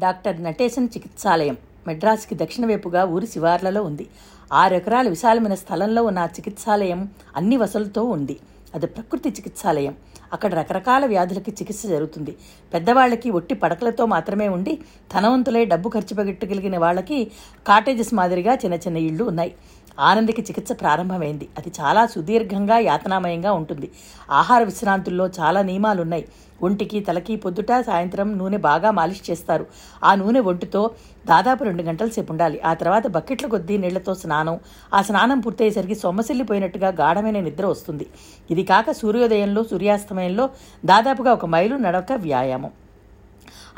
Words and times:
Doctor 0.00 0.42
Natesan 0.44 0.88
చికిత్సాలయం. 0.96 1.56
మెడ్రాస్కి 1.86 2.34
దక్షిణ 2.34 2.66
వైపుగా 2.66 3.04
ఊరి 3.04 3.26
శివార్లలో 3.26 3.82
ఉంది. 3.82 4.06
ఆరు 4.52 4.74
ఎకరాల 4.74 5.08
విశాలమైన 5.08 5.54
స్థలంలో 5.54 6.04
ఉన్న 6.04 6.18
ఆ 6.18 6.24
చికిత్సాలయం 6.24 7.08
అన్ని 7.36 7.56
వసతులతో 7.56 8.04
ఉంది. 8.04 8.38
అది 8.74 8.86
ప్రకృతి 8.86 9.28
చికిత్సాలయం. 9.28 9.94
అక్కడ 10.32 10.54
రకరకాల 10.54 11.06
వ్యాధులకి 11.06 11.50
చికిత్స 11.50 11.86
జరుగుతుంది. 11.86 12.36
పెద్దవాళ్ళకి 12.74 13.30
ఒట్టి 13.30 13.54
పడకలతో 13.54 14.06
మాత్రమే 14.06 14.48
ఉండి 14.48 14.78
ధనవంతులై 15.14 15.64
డబ్బు 15.64 15.88
ఖర్చు 15.88 16.24
పెట్టగలిగిన 16.24 16.78
వాళ్ళకి 16.78 17.30
కాటేజెస్ 17.66 18.14
మాదిరిగా 18.14 18.54
చిన్న 18.54 18.74
చిన్న 18.74 18.96
ఇళ్ళు 18.96 19.24
ఉన్నాయి. 19.24 19.54
ఆనందికి 20.00 20.42
చికిత్స 20.42 20.72
ప్రారంభమైంది. 20.72 21.48
అది 21.58 21.72
చాలా 21.80 22.06
సుదీర్ఘంగా 22.06 22.78
యాతనామయంగా 22.78 23.52
ఉంటుంది. 23.52 23.90
ఆహార 24.30 24.62
విశ్రాంతుల్లో 24.62 25.28
చాలా 25.40 25.62
నియమాలున్నాయి. 25.62 26.28
ఒంటికి 26.62 27.00
తలకి 27.00 27.36
పొద్దుట 27.36 27.66
సాయంత్రం 27.80 28.38
నూనె 28.38 28.56
బాగా 28.56 28.90
మాలిష్ 28.90 29.30
చేస్తారు. 29.30 29.66
ఆ 30.04 30.14
నూనె 30.14 30.40
ఒంటితో 30.40 30.90
దాదాపు 31.26 31.64
రెండు 31.64 31.82
గంటల 31.82 32.08
సేపు 32.08 32.32
ఉండాలి. 32.32 32.60
ఆ 32.60 32.74
తర్వాత 32.74 33.06
బకెట్ల 33.06 33.46
కొద్దీ 33.46 33.78
నీళ్ళతో 33.78 34.14
స్నానం. 34.14 34.60
ఆ 34.94 35.02
స్నానం 35.02 35.40
పూర్తయ్యేసరికి 35.40 35.94
సొమ్మసిల్లిపోయినట్టుగా 35.94 36.88
గాఢమైన 36.88 37.40
నిద్ర 37.40 37.66
వస్తుంది. 37.66 38.06
ఇది 38.50 38.64
కాక 38.64 38.90
సూర్యోదయంలో 38.92 39.64
సూర్యాస్తమయంలో 39.64 40.50
దాదాపుగా 40.84 41.32
ఒక 41.32 41.46
మైలు 41.46 41.76
నడక 41.76 42.12
వ్యాయామం. 42.12 42.70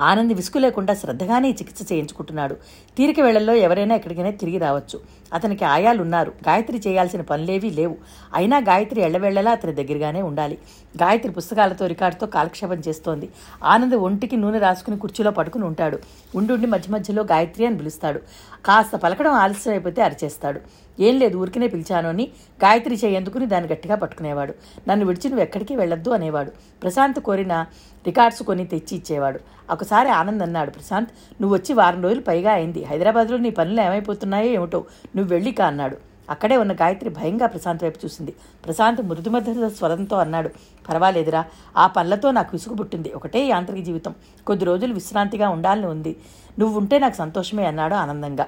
ఆనంద్ 0.00 0.32
విసుగు 0.32 0.58
లేకుండా 0.58 0.94
శ్రద్ధగానే 0.94 1.50
చికిత్స 1.50 1.92
చేయించుకుంటున్నాడు. 1.92 2.56
తీరిక 2.96 3.20
వేళల్లో 3.20 3.54
ఎవరైనా 3.54 3.94
ఎక్కడికైనా 3.94 4.30
తిరిగి 4.30 4.58
రావచ్చు. 4.58 5.00
అతనికి 5.32 5.64
ఆయాలు 5.64 6.02
ఉన్నారు 6.02 6.32
గాయత్రి 6.48 6.82
చేయాల్సిన 6.86 7.20
పనులేవీ 7.20 7.70
లేవు. 7.70 7.96
అయినా 8.34 8.58
గాయత్రి 8.58 9.00
ఎళ్ళవేళ్ళలా 9.00 9.50
అతని 9.50 9.72
దగ్గరగానే 9.72 10.22
ఉండాలి. 10.22 10.58
గాయత్రి 11.02 11.32
పుస్తకాలతో 11.32 11.86
రికార్డుతో 11.86 12.26
కాలక్షేపం 12.26 12.82
చేస్తోంది. 12.88 13.28
ఆనంద్ 13.64 13.94
ఒంటికి 13.94 14.36
నూనె 14.36 14.58
రాసుకుని 14.58 14.98
కుర్చీలో 14.98 15.30
పడుకుని 15.30 15.64
ఉంటాడు. 15.64 15.98
ఉండి 16.36 16.66
మధ్య 16.66 16.92
మధ్యలో 16.92 17.22
గాయత్రి 17.22 17.66
అని 17.66 17.78
పిలుస్తాడు. 17.78 18.20
కాస్త 18.66 18.96
పలకడం 18.96 19.32
ఆలస్యం 19.32 19.72
అయిపోతే 19.72 20.02
అరిచేస్తాడు. 20.02 20.60
ఏం 21.00 21.18
లేదు 21.18 21.38
ఊరికినే 21.38 21.68
పిలిచాను 21.68 22.08
అని 22.08 22.28
గాయత్రి 22.64 22.94
చేయందుకుని 22.94 23.46
దాన్ని 23.46 23.72
గట్టిగా 23.72 23.94
పట్టుకునేవాడు. 23.94 24.54
నన్ను 24.88 25.06
విడిచి 25.06 25.28
నువ్వు 25.28 25.42
ఎక్కడికి 25.42 25.76
వెళ్ళొద్దు 25.76 26.10
అనేవాడు. 26.10 26.52
ప్రశాంత్ 26.82 27.20
కోరిన 27.20 27.66
రికార్డ్స్ 28.06 28.42
కొని 28.42 28.64
తెచ్చి 28.66 28.96
ఇచ్చేవాడు. 28.96 29.40
ఒకసారి 29.70 30.08
ఆనంద్ 30.08 30.42
అన్నాడు 30.42 30.70
ప్రశాంత్ 30.70 31.10
నువ్వు 31.42 31.56
వచ్చి 31.56 31.72
వారం 31.74 32.02
రోజులు 32.02 32.20
పైగా 32.20 32.52
అయింది. 32.52 32.84
హైదరాబాద్లో 32.84 33.36
నీ 33.36 33.50
పనులు 33.50 33.80
ఏమైపోతున్నాయో 33.80 34.50
ఏమిటో? 34.50 34.84
నువ్వు 35.18 35.32
వెళ్ళిక 35.34 35.60
అన్నాడు. 35.70 35.98
అక్కడే 36.32 36.56
ఉన్న 36.62 36.72
గాయత్రి 36.72 37.10
భయంగా 37.10 37.46
ప్రశాంత్ 37.52 37.82
వైపు 37.84 37.98
చూసింది. 38.04 38.32
ప్రశాంత్ 38.66 39.00
మృదుమధుర 39.10 39.68
స్వరంతో 39.68 40.16
అన్నాడు 40.24 40.50
పర్వాలేదురా 40.88 41.42
ఆ 41.76 41.86
పనులతో 41.96 42.30
నాకు 42.38 42.50
విసుగు 42.52 42.76
పుట్టింది. 42.80 43.10
ఒకటే 43.18 43.40
యాంత్రిక 43.52 43.84
జీవితం. 43.84 44.14
కొద్ది 44.46 44.64
రోజులు 44.64 44.94
విశ్రాంతిగా 44.94 45.48
ఉండాలని 45.56 45.88
ఉంది. 45.94 46.12
నువ్వు 46.58 46.78
ఉంటే 46.78 46.98
నాకు 47.04 47.16
సంతోషమే 47.22 47.66
అన్నాడు 47.72 47.96
ఆనందంగా. 48.04 48.46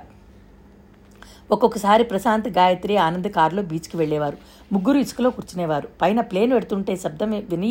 ఒక్కొక్కసారి 1.54 2.04
ప్రశాంత్ 2.04 2.48
గాయత్రి 2.58 2.94
ఆనంద్ 3.04 3.28
కారులో 3.28 3.62
బీచ్కి 3.70 3.96
వెళ్ళేవారు. 3.96 4.36
ముగ్గురు 4.72 4.98
ఇసుకలో 4.98 5.30
కూర్చునేవారు. 5.30 5.88
పైన 6.02 6.20
ప్లేన్ 6.20 6.52
పెడుతుంటే 6.52 6.96
శబ్దం 6.96 7.30
విని 7.50 7.70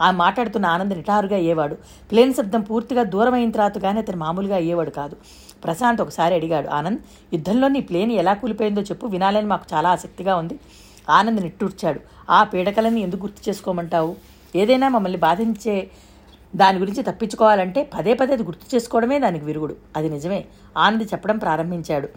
ఆ 0.00 0.08
మాట్లాడుతున్న 0.22 0.66
ఆనంద్ 0.66 0.94
నిటారుగా 0.94 1.36
అయ్యేవాడు. 1.36 1.76
ప్లేన్ 2.10 2.34
శబ్దం 2.34 2.60
పూర్తిగా 2.60 3.02
దూరమైన 3.02 3.50
తర్వాతగానే 3.50 3.52
తర్వాత 3.52 3.82
కానీ 3.82 3.98
అతను 3.98 4.16
మామూలుగా 4.24 4.56
అయ్యేవాడు 4.56 4.90
కాదు. 4.90 5.16
ప్రశాంత్ 5.64 6.00
ఒకసారి 6.00 6.34
అడిగాడు 6.34 6.68
ఆనంద్ 6.68 7.00
యుద్ధంలో 7.32 7.68
నీ 7.68 7.80
ప్లేన్ 7.80 8.12
ఎలా 8.12 8.34
కూలిపోయిందో 8.34 8.82
చెప్పు 8.82 9.06
వినాలని 9.06 9.46
మాకు 9.46 9.66
చాలా 9.74 9.88
ఆసక్తిగా 9.90 10.36
ఉంది. 10.36 10.58
ఆనంద్ 11.10 11.42
నిట్టూర్చాడు 11.42 12.00
ఆ 12.30 12.44
పీడకలని 12.44 13.00
ఎందుకు 13.00 13.22
గుర్తు 13.22 13.48
చేసుకోమంటావు? 13.48 14.16
ఏదైనా 14.56 14.88
మమ్మల్ని 14.88 15.18
బాధించే 15.18 15.90
దాని 16.56 16.78
గురించి 16.78 17.02
తప్పించుకోవాలంటే 17.02 17.90
పదే 17.94 18.14
పదే 18.14 18.32
అది 18.32 18.42
గుర్తు 18.42 18.76
చేసుకోవడమే 18.76 19.18
దానికి 19.18 19.44
విరుగుడు. 19.44 19.76
అది 19.96 20.08
నిజమే 20.08 20.44
ఆనంద్ 20.76 21.02
చెప్పడం 21.02 21.38
ప్రారంభించాడు. 21.38 22.08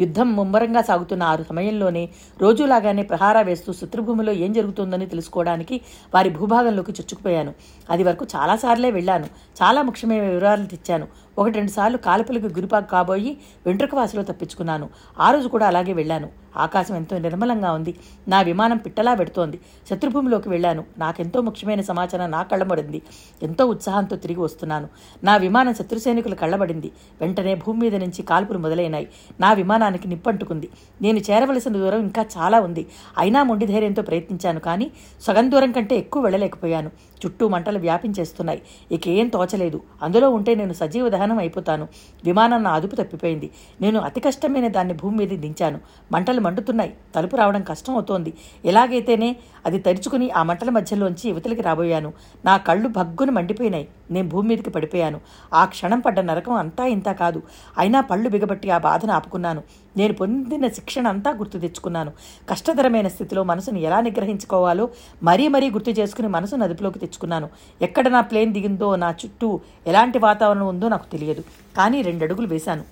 యుద్ధం 0.00 0.32
ముమ్మరంగా 0.32 0.82
సాగుతున్న 0.82 1.22
ఆరు 1.22 1.42
సమయంలోనే 1.42 2.08
రోజులాగానే 2.40 3.02
ప్రహారా 3.02 3.40
వేస్తూ 3.40 3.72
శత్రుభూమిలో 3.72 4.32
ఏం 4.32 4.52
జరుగుతుందని 4.52 5.06
తెలుసుకోవడానికి 5.06 5.80
వారి 6.14 6.30
భూభాగంలోకి 6.30 6.92
చొచ్చుకుపోయాను. 6.92 7.52
అది 7.90 8.02
వరకు 8.02 8.26
చాలాసార్లే 8.36 8.90
వెళ్ళాను. 8.90 9.24
చాలా 9.62 9.82
ముఖ్యమైన 9.82 10.22
వివరాలు 10.22 10.66
తెచ్చాను. 10.66 11.08
ఒకటి 11.38 11.54
రెండు 11.54 11.70
సార్లు 11.70 11.98
కాల్పులకు 11.98 12.46
గురిపాకు 12.46 12.90
కాబోయి 12.90 13.36
వెంట్రుకవాసిలో 13.66 14.22
తప్పించుకున్నాను. 14.22 14.88
ఆ 15.20 15.30
రోజు 15.30 15.48
కూడా 15.48 15.66
అలాగే 15.66 15.92
వెళ్ళాను. 15.92 16.28
ఆకాశం 16.56 16.96
ఎంతో 16.96 17.18
నిర్మలంగా 17.18 17.72
ఉంది. 17.72 17.94
నా 18.28 18.42
విమానం 18.42 18.76
పిట్టలా 18.76 19.14
పెడుతోంది. 19.14 19.60
శత్రుభూమిలోకి 19.90 20.48
వెళ్ళాను. 20.48 20.84
నాకెంతో 20.98 21.40
ముఖ్యమైన 21.40 21.80
సమాచారం 21.80 22.30
నా 22.30 22.42
కళ్ళబడింది 22.42 23.02
ఎంతో 23.42 23.66
ఉత్సాహంతో 23.66 24.16
తిరిగి 24.16 24.40
వస్తున్నాను. 24.40 24.88
నా 25.24 25.36
విమానం 25.36 25.74
శత్రు 25.74 25.98
సైనికులు 25.98 26.34
కళ్ళబడింది 26.34 26.90
వెంటనే 27.20 27.54
భూమి 27.54 27.78
మీద 27.78 27.94
నుంచి 27.96 28.22
కాల్పులు 28.22 28.58
మొదలైనాయి. 28.58 29.08
నా 29.40 29.52
విమానానికి 29.52 30.08
నిప్పంటుకుంది. 30.08 30.68
నేను 31.02 31.18
చేరవలసిన 31.18 31.72
దూరం 31.72 32.00
ఇంకా 32.00 32.26
చాలా 32.36 32.60
ఉంది. 32.60 32.86
అయినా 33.18 33.42
మొండి 33.42 33.66
ధైర్యంతో 33.66 34.02
ప్రయత్నించాను 34.02 34.60
కానీ 34.60 34.90
సగం 35.20 35.50
దూరం 35.50 35.72
కంటే 35.72 35.96
ఎక్కువ 35.96 36.22
వెళ్ళలేకపోయాను. 36.22 36.90
చుట్టూ 37.26 37.48
మంటలు 37.48 37.78
వ్యాపించేస్తున్నాయి. 37.78 38.62
ఇక 38.92 39.08
ఏం 39.08 39.28
తోచలేదు. 39.28 39.80
అందులో 40.02 40.30
ఉంటే 40.30 40.54
నేను 40.54 40.72
సజీవ 40.72 41.08
దహనం 41.08 41.38
అయిపోతాను. 41.38 41.88
విమానం 42.24 42.62
నా 42.62 42.70
అదుపు 42.70 42.96
తప్పిపోయింది. 42.96 43.50
నేను 43.80 44.00
అతి 44.00 44.20
కష్టమైన 44.20 44.68
దాన్ని 44.68 44.94
భూమి 44.94 45.16
మీద 45.16 45.28
దించాను. 45.28 45.80
మంటలు 46.12 46.40
మండుతున్నాయి. 46.40 46.96
తలుపు 47.14 47.36
రావడం 47.36 47.62
కష్టం 47.62 47.94
అవుతోంది. 47.94 48.34
ఎలాగైతేనే 48.64 49.36
అది 49.66 49.78
తెరుచుకుని 49.78 50.30
ఆ 50.30 50.42
మంటల 50.42 50.70
మధ్యలోంచి 50.70 51.30
యువతలకి 51.30 51.62
రాబోయాను. 51.62 52.12
నా 52.44 52.56
కళ్ళు 52.56 52.88
భగ్గును 52.88 53.32
మండిపోయినాయి. 53.32 53.88
నేను 54.10 54.28
భూమి 54.28 54.48
మీదకి 54.48 54.70
పడిపోయాను. 54.70 55.20
ఆ 55.54 55.64
క్షణం 55.64 56.00
పడ్డ 56.00 56.20
నరకం 56.20 56.52
అంతా 56.52 56.86
ఇంత 56.86 57.08
కాదు. 57.12 57.42
అయినా 57.78 58.00
పళ్ళు 58.00 58.28
బిగబట్టి 58.28 58.70
ఆ 58.70 58.78
బాధను 58.78 59.12
ఆపుకున్నాను. 59.12 59.62
నేను 59.96 60.14
పొందిన 60.14 60.68
శిక్షణ 60.68 61.08
అంతా 61.08 61.30
గుర్తు 61.30 61.58
తెచ్చుకున్నాను. 61.58 62.12
కష్టతరమైన 62.50 63.08
స్థితిలో 63.08 63.44
మనసును 63.44 63.78
ఎలా 63.78 64.00
నిగ్రహించుకోవాలో 64.00 64.88
మరీ 65.22 65.48
మరీ 65.48 65.70
గుర్తు 65.70 65.90
చేసుకుని 65.90 66.28
మనసును 66.28 66.64
అదుపులోకి 66.64 66.98
తెచ్చుకున్నాను. 66.98 67.48
ఎక్కడ 67.82 68.08
నా 68.08 68.20
ప్లేన్ 68.20 68.52
దిగిందో 68.52 68.96
నా 68.96 69.10
చుట్టూ 69.10 69.60
ఎలాంటి 69.86 70.18
వాతావరణం 70.18 70.66
ఉందో 70.66 70.88
నాకు 70.88 71.12
తెలియదు. 71.12 71.44
కానీ 71.76 72.02
రెండు 72.02 72.24
అడుగులు 72.24 72.46
వేశాను. 72.46 72.84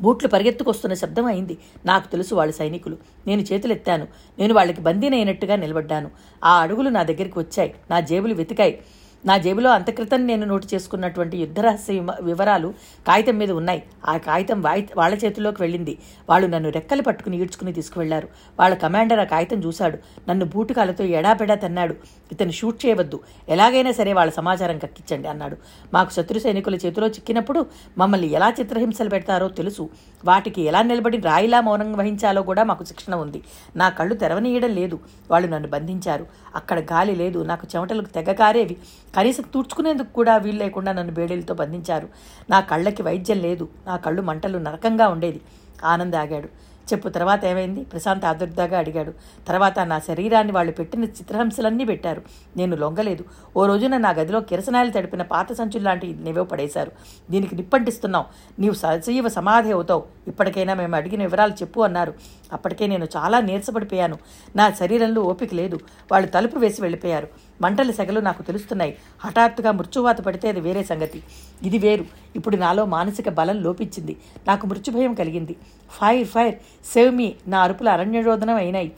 బూట్లు 0.00 0.28
పరిగెత్తుకొస్తున్న 0.28 0.94
శబ్దం 0.94 1.24
అయింది. 1.24 1.58
నాకు 1.86 2.10
తెలుసు 2.10 2.34
వాళ్ళ 2.34 2.52
సైనికులు. 2.52 2.96
నేను 3.26 3.40
చేతులెత్తాను. 3.40 4.06
నేను 4.38 4.54
వాళ్ళకి 4.54 4.80
బందీనైనట్టుగా 4.80 5.56
నిలబడ్డాను. 5.56 6.10
ఆ 6.44 6.60
అడుగులు 6.60 6.88
నా 6.88 7.02
దగ్గరికి 7.02 7.38
వచ్చాయి. 7.38 7.74
నా 7.90 8.00
జేబులు 8.00 8.34
వెతికాయి. 8.34 8.80
నా 9.26 9.36
జేబులో 9.36 9.70
అంతక్రితం 9.70 10.26
నేను 10.26 10.46
నోటు 10.46 10.66
చేసుకున్నటువంటి 10.74 11.38
యుద్ధరహస్య 11.38 12.06
వివరాలు 12.20 12.74
కాగితం 13.08 13.38
మీద 13.38 13.50
ఉన్నాయి. 13.50 13.82
ఆ 14.08 14.16
కాగితం 14.16 14.62
వాయి 14.62 14.88
వాళ్ళ 14.96 15.18
చేతిలోకి 15.24 15.62
వెళ్ళింది. 15.62 15.98
వాళ్ళు 16.30 16.46
నన్ను 16.46 16.70
రెక్కలు 16.70 17.02
పట్టుకుని 17.02 17.36
ఈడ్చుకుని 17.36 17.72
తీసుకువెళ్ళారు. 17.72 18.28
వాళ్ళ 18.60 18.74
కమాండర్ 18.74 19.18
ఆ 19.18 19.24
కాగితం 19.24 19.64
చూశాడు. 19.64 19.98
నన్ను 20.28 20.44
బూటుకాలతో 20.44 21.04
ఎడాపెడా 21.04 21.54
తన్నాడు. 21.54 21.94
ఇతను 22.32 22.50
షూట్ 22.50 22.86
చేయవద్దు. 22.86 23.20
ఎలాగైనా 23.48 23.90
సరే 23.90 24.12
వాళ్ళ 24.12 24.32
సమాచారం 24.32 24.78
కక్కించండి 24.78 25.28
అన్నాడు. 25.28 25.56
మాకు 25.94 26.12
శత్రు 26.12 26.38
సైనికుల 26.38 26.74
చేతిలో 26.74 27.06
చిక్కినప్పుడు 27.06 27.66
మమ్మల్ని 27.98 28.32
ఎలా 28.32 28.54
చిత్రహింసలు 28.60 29.08
పెడతారో 29.08 29.48
తెలుసు. 29.48 29.88
వాటికి 30.24 30.62
ఎలా 30.62 30.82
నిలబడి 30.82 31.16
రాయిలా 31.16 31.60
మౌనం 31.60 31.92
వహించాలో 31.92 32.42
కూడా 32.42 32.62
మాకు 32.62 32.84
శిక్షణ 32.84 33.14
ఉంది. 33.14 33.42
నా 33.76 33.88
కళ్ళు 33.88 34.14
తెరవనీయడం 34.14 34.70
లేదు. 34.70 34.98
వాళ్ళు 35.30 35.48
నన్ను 35.48 35.68
బంధించారు. 35.68 36.26
అక్కడ 36.54 36.80
గాలి 36.80 37.16
లేదు. 37.16 37.38
నాకు 37.38 37.66
చెమటలకు 37.76 38.06
తెగ 38.06 38.32
కారేవి. 38.32 38.76
కనీసం 39.16 39.44
తుడుచుకునేందుకు 39.54 40.12
కూడా 40.12 40.36
వీలు 40.36 40.58
లేకుండా 40.58 40.92
నన్ను 40.92 41.12
బేడీలతో 41.14 41.54
బంధించారు. 41.54 42.08
నా 42.50 42.60
కళ్ళకి 42.60 43.02
వైద్యం 43.02 43.38
లేదు. 43.38 43.68
నా 43.86 43.96
కళ్ళు 43.96 44.22
మంటలు 44.22 44.58
నరకంగా 44.58 45.08
ఉండేది. 45.08 45.40
ఆనంద్ 45.84 46.16
ఆగాడు. 46.16 46.68
చెప్పు 46.92 47.08
తర్వాత 47.08 47.44
ఏమైంది? 47.44 47.84
ప్రశాంత్ 47.84 48.24
ఆదుర్దాగా 48.24 48.78
అడిగాడు. 48.78 49.12
తర్వాత 49.48 49.78
నా 49.78 49.98
శరీరాన్ని 49.98 50.52
వాళ్ళు 50.52 50.72
పెట్టిన 50.72 51.04
చిత్రహింసలన్నీ 51.04 51.84
పెట్టారు. 51.84 52.22
నేను 52.56 52.76
లొంగలేదు. 52.76 53.24
ఓ 53.56 53.66
రోజున 53.66 53.96
నా 53.96 54.10
గదిలో 54.10 54.40
కిరసనాయలు 54.40 54.90
తడిపిన 54.90 55.22
పాత 55.22 55.52
సంచులు 55.52 55.84
లాంటి 55.84 56.14
నివో 56.14 56.44
పడేశారు. 56.44 56.92
దీనికి 57.30 57.56
నిప్పంటిస్తున్నావు. 57.56 58.24
నీవు 58.60 58.74
సజీవ 58.74 59.28
సమాధి 59.28 59.72
అవుతావు. 59.72 60.02
ఇప్పటికైనా 60.28 60.74
మేము 60.74 60.96
అడిగిన 60.96 61.20
వివరాలు 61.20 61.52
చెప్పు 61.52 61.80
అన్నారు. 61.80 62.14
అప్పటికే 62.52 62.86
నేను 62.86 63.08
చాలా 63.16 63.40
నీరసపడిపోయాను. 63.40 64.18
నా 64.56 64.70
శరీరంలో 64.70 65.22
ఓపిక 65.22 65.54
లేదు. 65.54 65.80
వాళ్ళు 66.12 66.28
తలుపు 66.28 66.58
వేసి 66.58 66.82
వెళ్ళిపోయారు. 66.82 67.28
మంటల 67.62 67.90
సెగలు 67.90 68.20
నాకు 68.20 68.42
తెలుస్తున్నాయి. 68.42 68.96
హఠాత్తుగా 69.24 69.72
మృత్యువాత 69.72 70.20
పడితే 70.20 70.48
అది 70.48 70.60
వేరే 70.60 70.82
సంగతి. 70.84 71.22
ఇది 71.62 71.78
వేరు. 71.78 72.04
ఇప్పుడు 72.36 72.56
నాలో 72.56 72.84
మానసిక 72.84 73.28
బలం 73.28 73.62
లోపించింది. 73.62 74.16
నాకు 74.46 74.66
మృత్యుభయం 74.66 75.14
కలిగింది. 75.14 75.56
Fire 75.90 76.28
fire 76.28 76.54
save 76.94 77.14
me. 77.14 77.34
నా 77.48 77.60
అరుపుల 77.60 77.88
అరణ్యరోధనం 77.88 78.54
అయినాయి. 78.54 78.92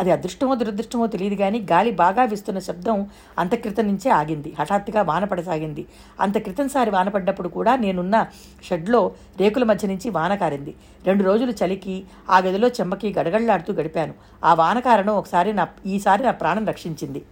అది 0.00 0.10
అదృష్టమో 0.10 0.54
దురదృష్టమో 0.54 1.06
తెలియదు 1.06 1.34
కానీ 1.34 1.66
గాలి 1.72 1.90
బాగా 1.90 2.24
వీస్తున్న 2.24 2.58
శబ్దం 2.58 3.06
అంత 3.38 3.54
క్రితం 3.54 3.86
నుంచే 3.86 4.10
ఆగింది. 4.10 4.54
హఠాత్తుగా 4.60 5.02
వానపడసాగింది 5.02 5.86
అంత 6.20 6.38
క్రితంసారి 6.38 6.90
వాన 6.90 7.08
పడ్డప్పుడు 7.08 7.48
కూడా 7.48 7.76
నేనున్న 7.76 8.26
షెడ్లో 8.68 9.12
రేకుల 9.40 9.64
మధ్య 9.64 9.88
నుంచి 9.88 10.10
వాన 10.10 10.34
కారింది. 10.34 10.74
రెండు 11.06 11.24
రోజులు 11.24 11.52
చలికి 11.52 12.04
ఆ 12.30 12.38
గదిలో 12.38 12.68
చెమ్మకి 12.68 13.14
గడగడలాడుతూ 13.18 13.72
గడిపాను. 13.72 14.14
ఆ 14.44 14.54
వాన 14.54 14.78
కారణం 14.78 15.14
ఒకసారి 15.14 15.52
నా 15.52 15.68
ఈసారి 15.86 16.22
నా 16.22 16.30
ప్రాణం 16.30 16.66
రక్షించింది. 16.66 17.22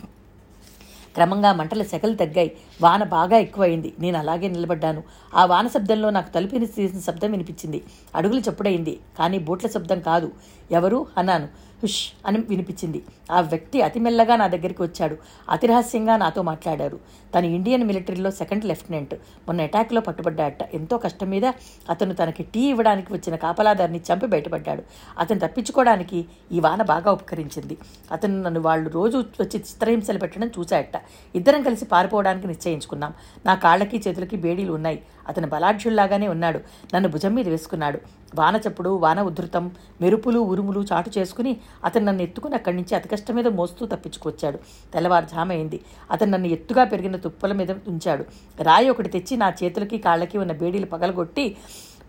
క్రమంగా 1.15 1.53
మంటల 1.53 1.83
సెగలు 1.83 2.15
తగ్గాయి. 2.15 2.53
వాన 2.83 3.03
బాగా 3.05 3.37
ఎక్కువైంది 3.37 3.95
నేను 4.01 4.19
అలాగే 4.19 4.49
నిలబడ్డాను. 4.49 5.03
ఆ 5.35 5.45
వాన 5.45 5.67
శబ్దంలో 5.67 6.11
నాకు 6.11 6.31
తలుపుని 6.35 6.67
తీసిన 6.67 7.01
శబ్దం 7.01 7.31
వినిపించింది. 7.31 7.83
అడుగులు 8.15 8.41
చప్పుడైంది 8.41 9.01
కానీ 9.19 9.39
బూట్ల 9.39 9.69
శబ్దం 9.69 10.01
కాదు. 10.01 10.33
ఎవరు? 10.71 11.07
అన్నాను. 11.19 11.49
హుష్ 11.85 12.03
అని 12.27 12.39
వినిపించింది. 12.51 13.03
ఆ 13.33 13.41
వ్యక్తి 13.41 13.83
అతి 13.83 14.01
మెల్లగా 14.01 14.37
నా 14.37 14.47
దగ్గరికి 14.47 14.83
వచ్చాడు. 14.83 15.17
అతి 15.51 15.67
రహస్యంగా 15.67 16.17
నాతో 16.17 16.43
మాట్లాడారు. 16.43 16.99
తను 17.35 17.47
ఇండియన్ 17.47 17.85
మిలిటరీలో 17.85 18.31
సెకండ్ 18.31 18.65
లెఫ్టినెంట్. 18.65 19.15
మొన్న 19.47 19.67
అటాక్లో 19.69 20.01
పట్టుబడ్డాట 20.01 20.63
ఎంతో 20.75 20.99
కష్టం 20.99 21.31
మీద 21.31 21.47
అతను 21.91 22.15
తనకి 22.15 22.43
టీ 22.43 22.61
ఇవ్వడానికి 22.61 23.13
వచ్చిన 23.13 23.37
కాపలాదారిని 23.37 24.01
చంపి 24.09 24.27
బయటపడ్డాడు. 24.27 24.83
అతను 25.19 25.41
తప్పించుకోవడానికి 25.47 26.25
ఈ 26.53 26.61
వాన 26.61 26.83
బాగా 26.83 27.13
ఉపకరించింది. 27.13 27.79
అతను 28.13 28.43
నన్ను 28.43 28.61
వాళ్ళు 28.61 28.91
రోజు 28.91 29.19
వచ్చి 29.41 29.61
చిత్రహింసలు 29.61 30.19
పెట్టడం 30.19 30.51
చూశాడట. 30.59 31.03
ఇద్దరం 31.35 31.63
కలిసి 31.63 31.85
పారిపోవడానికి 31.85 32.47
నిశ్చయించుకున్నాం. 32.47 33.15
నా 33.47 33.55
కాళ్ళకి 33.55 34.03
చేతులకి 34.09 34.37
బేడీలు 34.37 34.73
ఉన్నాయి. 34.73 35.03
అతను 35.29 35.49
బలాఢ్యుల్లాగానే 35.49 36.29
ఉన్నాడు. 36.29 36.61
నన్ను 36.95 37.09
భుజం 37.09 37.35
మీద 37.35 37.49
వేసుకున్నాడు. 37.49 38.01
వాన 38.35 38.57
చప్పుడు 38.57 38.91
వాన 38.91 39.23
ఉధృతం 39.23 39.71
మెరుపులు 40.01 40.41
ఉరుములు 40.41 40.81
చాటు 40.93 41.11
చేసుకుని 41.19 41.57
అతను 41.85 42.05
నన్ను 42.05 42.23
ఎత్తుకుని 42.23 42.55
అక్కడి 42.55 42.77
నుంచి 42.77 42.95
అతి 42.95 43.09
కష్టం 43.09 43.35
మీద 43.35 43.49
మోస్తూ 43.49 43.87
తప్పించుకొచ్చాడు. 43.87 44.59
తెల్లవారుజామైంది. 44.93 45.81
అతను 46.11 46.31
నన్ను 46.31 46.49
ఎత్తుగా 46.49 46.85
పెరిగిన 46.85 47.17
తుప్పల 47.17 47.53
మీద 47.53 47.71
ఉంచాడు. 47.71 48.25
రాయి 48.63 48.91
ఒకటి 48.91 49.09
తెచ్చి 49.09 49.37
నా 49.37 49.53
చేతులకి 49.63 49.99
కాళ్ళకి 49.99 50.39
ఉన్న 50.39 50.53
బేడీలు 50.53 50.87
పగలగొట్టి 50.87 51.57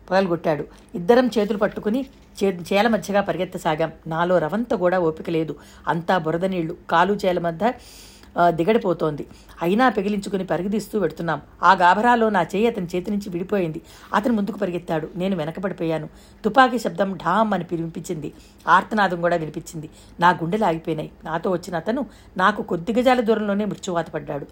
పగలగొట్టాడు. 0.10 0.66
ఇద్దరం 0.96 1.28
చేతులు 1.38 1.58
పట్టుకుని 1.58 2.06
చే 2.44 2.60
చేల 2.74 2.88
మధ్యగా 2.88 3.22
పరిగెత్తసాగాం. 3.22 3.92
నాలో 4.08 4.38
రవంత 4.38 4.74
కూడా 4.74 5.00
ఓపిక 5.00 5.30
లేదు. 5.30 5.56
అంతా 5.88 6.18
బురద 6.18 6.46
నీళ్ళు 6.46 6.78
కాలు 6.90 7.14
చేల 7.26 7.40
మధ్య 7.40 7.74
దిగడిపోతోంది. 8.50 9.28
అయినా 9.62 9.90
పెగిలించుకుని 9.90 10.46
పరిగదీస్తూ 10.46 11.00
పెడుతున్నాం 11.00 11.42
ఆ 11.64 11.74
గాభరాలో 11.74 12.30
నా 12.30 12.42
చేయి 12.42 12.68
అతని 12.68 12.88
చేతి 12.96 13.12
నుంచి 13.12 13.30
విడిపోయింది. 13.30 13.82
అతను 14.14 14.34
ముందుకు 14.34 14.58
పరిగెత్తాడు. 14.58 15.10
నేను 15.16 15.36
వెనకబడిపోయాను. 15.36 16.10
తుపాకీ 16.46 16.80
శబ్దం 16.80 17.14
ఢామ్ 17.14 17.54
అని 17.54 17.66
వినిపించింది 17.72 18.34
ఆర్తనాదం 18.68 19.22
కూడా 19.22 19.36
వినిపించింది. 19.36 19.90
నా 20.20 20.30
గుండెలు 20.30 20.66
ఆగిపోయినాయి. 20.66 21.12
నాతో 21.24 21.52
వచ్చిన 21.52 21.76
అతను 21.76 22.06
నాకు 22.38 22.62
కొద్ది 22.62 22.94
గజాల 22.94 23.22
దూరంలోనే 23.22 23.66
మృత్యువాత 23.66 24.10
పడ్డాడు. 24.10 24.48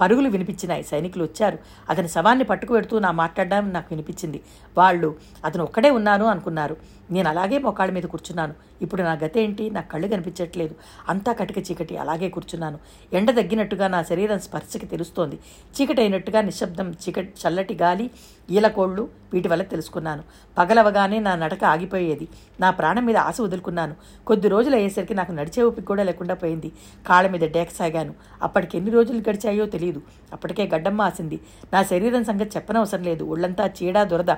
పరుగులు 0.00 0.28
వినిపించినాయి. 0.28 0.82
సైనికులు 0.82 1.24
వచ్చారు. 1.24 1.58
అతని 1.90 2.08
శవాన్ని 2.08 2.44
పట్టుకు 2.44 2.72
పెడుతూ 2.72 2.98
నా 2.98 3.10
మాట్లాడడం 3.10 3.72
నాకు 3.72 3.86
వినిపించింది. 3.90 4.40
వాళ్ళు 4.78 5.14
అతను 5.44 5.64
ఒక్కడే 5.64 5.90
ఉన్నాను 5.90 6.24
అనుకున్నారు. 6.24 6.76
నేను 7.10 7.28
అలాగే 7.28 7.58
మొకాళ్ళ 7.58 7.92
మీద 7.92 8.02
కూర్చున్నాను. 8.02 8.54
ఇప్పుడు 8.82 9.02
నా 9.02 9.12
గత 9.12 9.38
ఏంటి? 9.38 9.70
నా 9.70 9.80
కళ్ళు 9.80 10.08
కనిపించట్లేదు. 10.08 10.74
అంతా 11.08 11.32
కటిక 11.32 11.70
చీకటి. 11.70 11.96
అలాగే 11.96 12.28
కూర్చున్నాను. 12.28 12.78
ఎండ 13.12 13.30
తగ్గినట్టుగా 13.30 13.88
నా 13.88 14.02
శరీరం 14.02 14.38
స్పర్శకి 14.38 14.86
తెలుస్తోంది. 14.86 15.38
చీకటి 15.76 16.00
అయినట్టుగా 16.00 16.40
నిశ్శబ్దం 16.40 16.90
చీకటి 16.90 17.32
చల్లటి 17.42 17.74
గాలి 17.74 18.10
ఈలకోళ్ళు 18.50 19.08
వీటి 19.32 19.48
వల్ల 19.48 19.62
తెలుసుకున్నాను. 19.62 20.22
పగలవగానే 20.58 21.18
నా 21.18 21.36
నడక 21.36 21.64
ఆగిపోయేది. 21.64 22.28
నా 22.60 22.70
ప్రాణం 22.70 23.06
మీద 23.06 23.16
ఆశ 23.16 23.40
వదులుకున్నాను. 23.40 23.94
కొద్ది 24.26 24.48
రోజులు 24.48 24.74
అయ్యేసరికి 24.74 25.14
నాకు 25.14 25.32
నడిచే 25.32 25.62
ఓపిక 25.62 25.84
కూడా 25.84 26.02
లేకుండా 26.02 26.34
పోయింది. 26.34 26.72
కాళ్ళ 27.06 27.30
మీద 27.30 27.40
డేక 27.40 27.68
సాగాను. 27.78 28.14
అప్పటికి 28.42 28.78
ఎన్ని 28.78 28.92
రోజులు 28.92 29.18
గడిచాయో 29.18 29.66
తెలియదు 29.66 30.02
అప్పటికే 30.32 30.70
గడ్డమ్మ 30.74 31.02
మాసింది 31.02 31.40
నా 31.72 31.82
శరీరం 31.82 32.24
సంగతి 32.24 32.50
చెప్పనవసరం 32.56 33.02
లేదు. 33.02 33.24
ఒళ్ళంతా 33.24 33.70
చీడా 33.82 34.04
దురద 34.04 34.30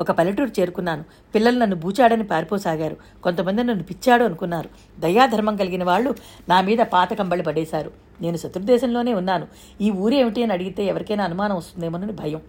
ఒక 0.00 0.10
పల్లెటూరు 0.10 0.60
చేరుకున్నాను. 0.60 1.04
పిల్లలు 1.34 1.58
నన్ను 1.58 1.76
బూచాడని 1.76 2.24
పారిపోసాగారు. 2.24 2.96
కొంతమంది 3.22 3.62
నన్ను 3.62 3.84
పిచ్చాడు 3.84 4.24
అనుకున్నారు. 4.24 4.70
దయాధర్మం 5.00 5.56
కలిగిన 5.56 5.84
వాళ్ళు 5.84 6.14
నా 6.48 6.60
మీద 6.60 6.78
పాత 6.78 7.12
కంబళి 7.14 7.42
పడేశారు. 7.42 7.92
నేను 8.20 8.36
శత్రుదేశంలోనే 8.36 9.14
ఉన్నాను. 9.14 9.46
ఈ 9.80 9.90
ఊరేమిటి 9.90 10.42
అని 10.42 10.52
అడిగితే 10.52 10.84
ఎవరికైనా 10.84 11.24
అనుమానం 11.24 11.56
వస్తుందేమోనని 11.56 12.12
భయం. 12.12 12.40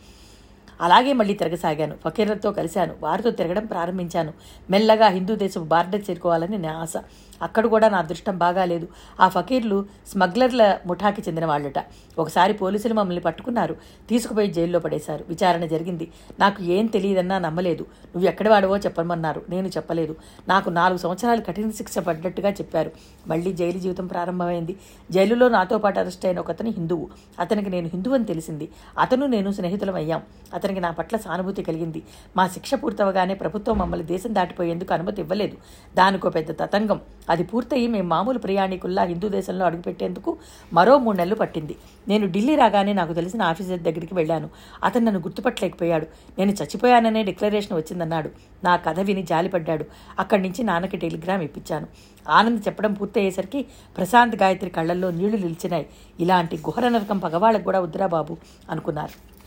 అలాగే 0.82 1.14
మళ్ళీ 1.14 1.34
తిరగసాగాను. 1.34 1.96
ఫకీర్లతో 2.06 2.52
కలిశాను. 2.52 2.94
వారితో 3.02 3.32
తిరగడం 3.32 3.66
ప్రారంభించాను. 3.66 4.34
మెల్లగా 4.70 5.08
హిందూ 5.08 5.36
దేశపు 5.36 5.60
బార్డర్ 5.60 6.02
చేరుకోవాలని 6.10 6.58
నా 6.58 6.72
ఆశ. 6.72 6.94
అక్కడ 7.42 7.66
కూడా 7.66 7.90
నా 7.90 7.98
అదృష్టం 7.98 8.38
బాగాలేదు. 8.38 8.88
ఆ 9.20 9.28
ఫకీర్లు 9.28 9.86
స్మగ్లర్ల 10.08 10.78
ముఠాకి 10.86 11.22
చెందిన 11.22 11.46
వాళ్ళట 11.46 11.86
ఒకసారి 12.20 12.54
పోలీసులు 12.54 12.94
మమ్మల్ని 12.94 13.22
పట్టుకున్నారు. 13.22 13.76
తీసుకుపోయి 14.10 14.48
జైల్లో 14.48 14.80
పడేశారు. 14.80 15.26
విచారణ 15.30 15.66
జరిగింది. 15.66 16.12
నాకు 16.40 16.64
ఏం 16.64 16.86
తెలియదన్నా 16.86 17.40
నమ్మలేదు. 17.40 17.82
నువ్వు 17.84 18.30
ఎక్కడ 18.30 18.50
వాడవో 18.50 18.78
చెప్పమన్నారు. 18.78 19.42
నేను 19.50 19.68
చెప్పలేదు. 19.68 20.16
నాకు 20.48 20.70
నాలుగు 20.70 20.98
సంవత్సరాలు 20.98 21.42
కఠిన 21.42 21.70
శిక్ష 21.70 21.98
పడ్డట్టుగా 21.98 22.50
చెప్పారు. 22.50 22.92
మళ్ళీ 23.28 23.54
జైలు 23.54 23.80
జీవితం 23.80 24.08
ప్రారంభమైంది. 24.08 24.78
జైలులో 25.12 25.50
నాతో 25.50 25.78
పాటు 25.78 26.00
అరెస్ట్ 26.00 26.26
అయిన 26.26 26.40
ఒకతను 26.40 26.72
హిందువు. 26.72 27.10
అతనికి 27.40 27.70
నేను 27.70 27.88
హిందువు 27.88 28.14
అని 28.14 28.26
తెలిసింది. 28.26 28.70
అతను 29.00 29.26
నేను 29.26 29.52
స్నేహితులం 29.52 29.96
అయ్యాం. 29.96 30.22
అతనికి 30.54 30.80
నా 30.80 30.92
పట్ల 30.92 31.18
సానుభూతి 31.18 31.64
కలిగింది. 31.64 32.04
మా 32.38 32.48
శిక్ష 32.48 32.74
పూర్తవగానే 32.74 33.34
ప్రభుత్వం 33.34 33.78
మమ్మల్ని 33.78 34.06
దేశం 34.06 34.36
దాటిపోయేందుకు 34.36 34.94
అనుమతి 34.94 35.22
ఇవ్వలేదు. 35.22 35.58
దానికో 35.96 36.30
పెద్ద 36.30 36.52
తతంగం. 36.52 37.02
అది 37.30 37.44
పూర్తయి 37.44 37.88
మేము 37.88 38.08
మామూలు 38.08 38.38
ప్రయాణికుల్లా 38.38 39.04
హిందూ 39.04 39.30
దేశంలో 39.30 39.66
అడుగుపెట్టేందుకు 39.66 40.38
మరో 40.74 40.98
మూడు 40.98 41.18
నెలలు 41.18 41.36
పట్టింది. 41.36 41.76
నేను 42.08 42.28
ఢిల్లీ 42.28 42.56
రాగానే 42.56 42.94
నాకు 42.94 43.14
తెలిసిన 43.14 43.42
ఆఫీసర్ 43.42 43.80
దగ్గరికి 43.80 44.14
వెళ్ళాను. 44.14 44.50
అతను 44.84 45.06
నన్ను 45.06 45.22
గుర్తుపట్టలేకపోయాడు. 45.22 46.08
నేను 46.38 46.52
చచ్చిపోయాననే 46.52 47.24
డిక్లరేషన్ 47.24 47.78
వచ్చిందన్నాడు. 47.78 48.30
నా 48.64 48.76
కథ 48.76 49.00
విని 49.00 49.24
జాలిపడ్డాడు. 49.24 49.86
అక్కడి 50.20 50.42
నుంచి 50.42 50.64
నాన్నకి 50.64 50.98
టెలిగ్రామ్ 50.98 51.42
ఇప్పించాను. 51.42 51.88
ఆనంద్ 52.30 52.62
చెప్పడం 52.68 52.94
పూర్తయ్యేసరికి 52.94 53.66
ప్రశాంత్ 53.98 54.36
గాయత్రి 54.36 54.70
కళ్ళల్లో 54.70 55.12
నీళ్ళు 55.12 55.38
నిలిచినాయి. 55.38 55.86
ఇలాంటి 56.20 56.58
గుహర 56.58 56.88
నరకం 56.88 57.18
పగవాళ్ళకు 57.18 57.64
కూడా 57.64 57.80
వద్దురా 57.80 58.08
బాబు 58.08 58.38
అనుకున్నారు. 58.70 59.38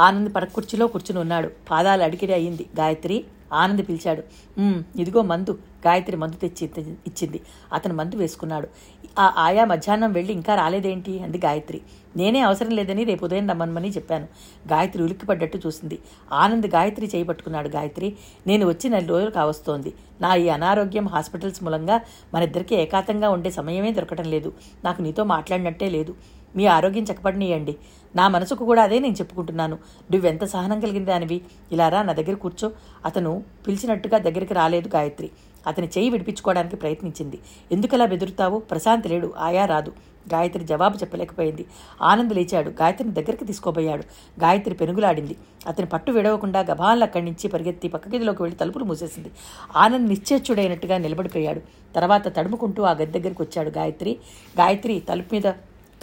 ఆనంద్ 0.00 0.34
పడకుర్చీలో 0.34 0.86
కూర్చుని 0.86 1.20
ఉన్నాడు. 1.20 1.50
పాదాలు 1.70 2.02
అడిగిరి 2.02 2.32
అయింది. 2.32 2.66
గాయత్రి 2.78 3.24
ఆనంద్ 3.52 3.82
పిలిచాడు. 3.82 4.22
ఇదిగో 4.96 5.22
మందు. 5.22 5.58
గాయత్రి 5.86 6.16
మందు 6.16 6.36
తెచ్చి 6.36 6.70
ఇచ్చింది. 7.06 7.40
అతను 7.72 7.94
మందు 7.94 8.16
వేసుకున్నాడు. 8.16 8.68
ఆ 9.18 9.34
ఆయా 9.36 9.64
మధ్యాహ్నం 9.64 10.12
వెళ్ళి 10.12 10.32
ఇంకా 10.32 10.54
రాలేదేంటి? 10.54 11.22
అంది 11.22 11.38
గాయత్రి. 11.38 11.80
నేనే 12.16 12.40
అవసరం 12.40 12.70
లేదని 12.70 13.04
రేపు 13.04 13.24
ఉదయం 13.24 13.48
రమ్మనమని 13.48 13.90
చెప్పాను. 13.90 14.24
గాయత్రి 14.72 15.02
ఉలిక్కిపడ్డట్టు 15.02 15.58
చూసింది. 15.66 15.98
ఆనంద్ 16.32 16.66
గాయత్రి 16.66 17.10
చేయబట్టుకున్నాడు 17.14 17.68
గాయత్రి. 17.68 18.16
నేను 18.46 18.68
వచ్చి 18.68 18.90
నెల 18.90 19.06
రోజులు 19.06 19.30
కావస్తోంది. 19.30 19.94
నా 20.20 20.34
ఈ 20.34 20.48
అనారోగ్యం 20.48 21.08
హాస్పిటల్స్ 21.08 21.62
మూలంగా 21.62 22.00
మన 22.34 22.42
ఇద్దరికి 22.42 22.74
ఏకాంతంగా 22.74 23.30
ఉండే 23.30 23.50
సమయమే 23.50 23.92
దొరకటం 23.92 24.24
లేదు. 24.24 24.52
నాకు 24.84 25.02
నీతో 25.02 25.24
మాట్లాడినట్టే 25.24 25.88
లేదు. 25.88 26.14
మీ 26.56 26.66
ఆరోగ్యం 26.66 27.04
చక్కబడినీయండి. 27.04 27.76
నా 28.16 28.28
మనసుకు 28.28 28.64
కూడా 28.64 28.82
అదే 28.82 28.98
నేను 28.98 29.14
చెప్పుకుంటున్నాను. 29.14 29.78
నువ్వెంత 30.12 30.44
సహనం 30.44 30.80
కలిగిన 30.80 31.04
దానివి? 31.04 31.40
ఇలా 31.72 31.88
రా 31.88 32.02
నా 32.02 32.12
దగ్గర 32.12 32.34
కూర్చో. 32.34 32.70
అతను 33.04 33.44
పిలిచినట్టుగా 33.66 34.18
దగ్గరికి 34.18 34.54
రాలేదు 34.54 34.88
గాయత్రి. 34.88 35.30
అతని 35.66 35.88
చేయి 35.98 36.10
విడిపించుకోవడానికి 36.10 36.76
ప్రయత్నించింది. 36.76 37.38
ఎందుకలా 37.72 38.06
బెదురుతావు? 38.06 38.58
ప్రశాంత్ 38.58 39.06
లేడు. 39.06 39.34
ఆయా 39.38 39.64
రాదు. 39.64 39.92
గాయత్రి 40.34 40.64
జవాబు 40.64 40.96
చెప్పలేకపోయింది. 40.96 41.66
ఆనంద్ 42.02 42.34
లేచాడు. 42.34 42.70
గాయత్రిని 42.70 43.14
దగ్గరికి 43.14 43.44
తీసుకోబోయాడు. 43.44 44.02
గాయత్రి 44.40 44.74
పెనుగులాడింది. 44.74 45.36
అతని 45.66 45.86
పట్టు 45.86 46.12
విడవకుండా 46.12 46.60
గభాన్లు 46.60 47.04
అక్కడి 47.04 47.24
నుంచి 47.24 47.48
పరిగెత్తి 47.48 47.88
పక్క 47.88 48.08
గదిలోకి 48.08 48.42
వెళ్ళి 48.42 48.58
తలుపులు 48.58 48.84
మూసేసింది. 48.84 49.30
ఆనంద్ 49.76 50.08
నిశ్చేచ్చుడైనట్టుగా 50.08 50.98
నిలబడిపోయాడు. 50.98 51.60
తర్వాత 51.94 52.36
తడుముకుంటూ 52.36 52.82
ఆ 52.82 52.92
గది 52.92 53.18
దగ్గరికి 53.18 53.42
వచ్చాడు 53.42 53.70
గాయత్రి. 53.70 54.18
గాయత్రి 54.58 55.00
తలుపు 55.00 55.34
మీద 55.34 55.52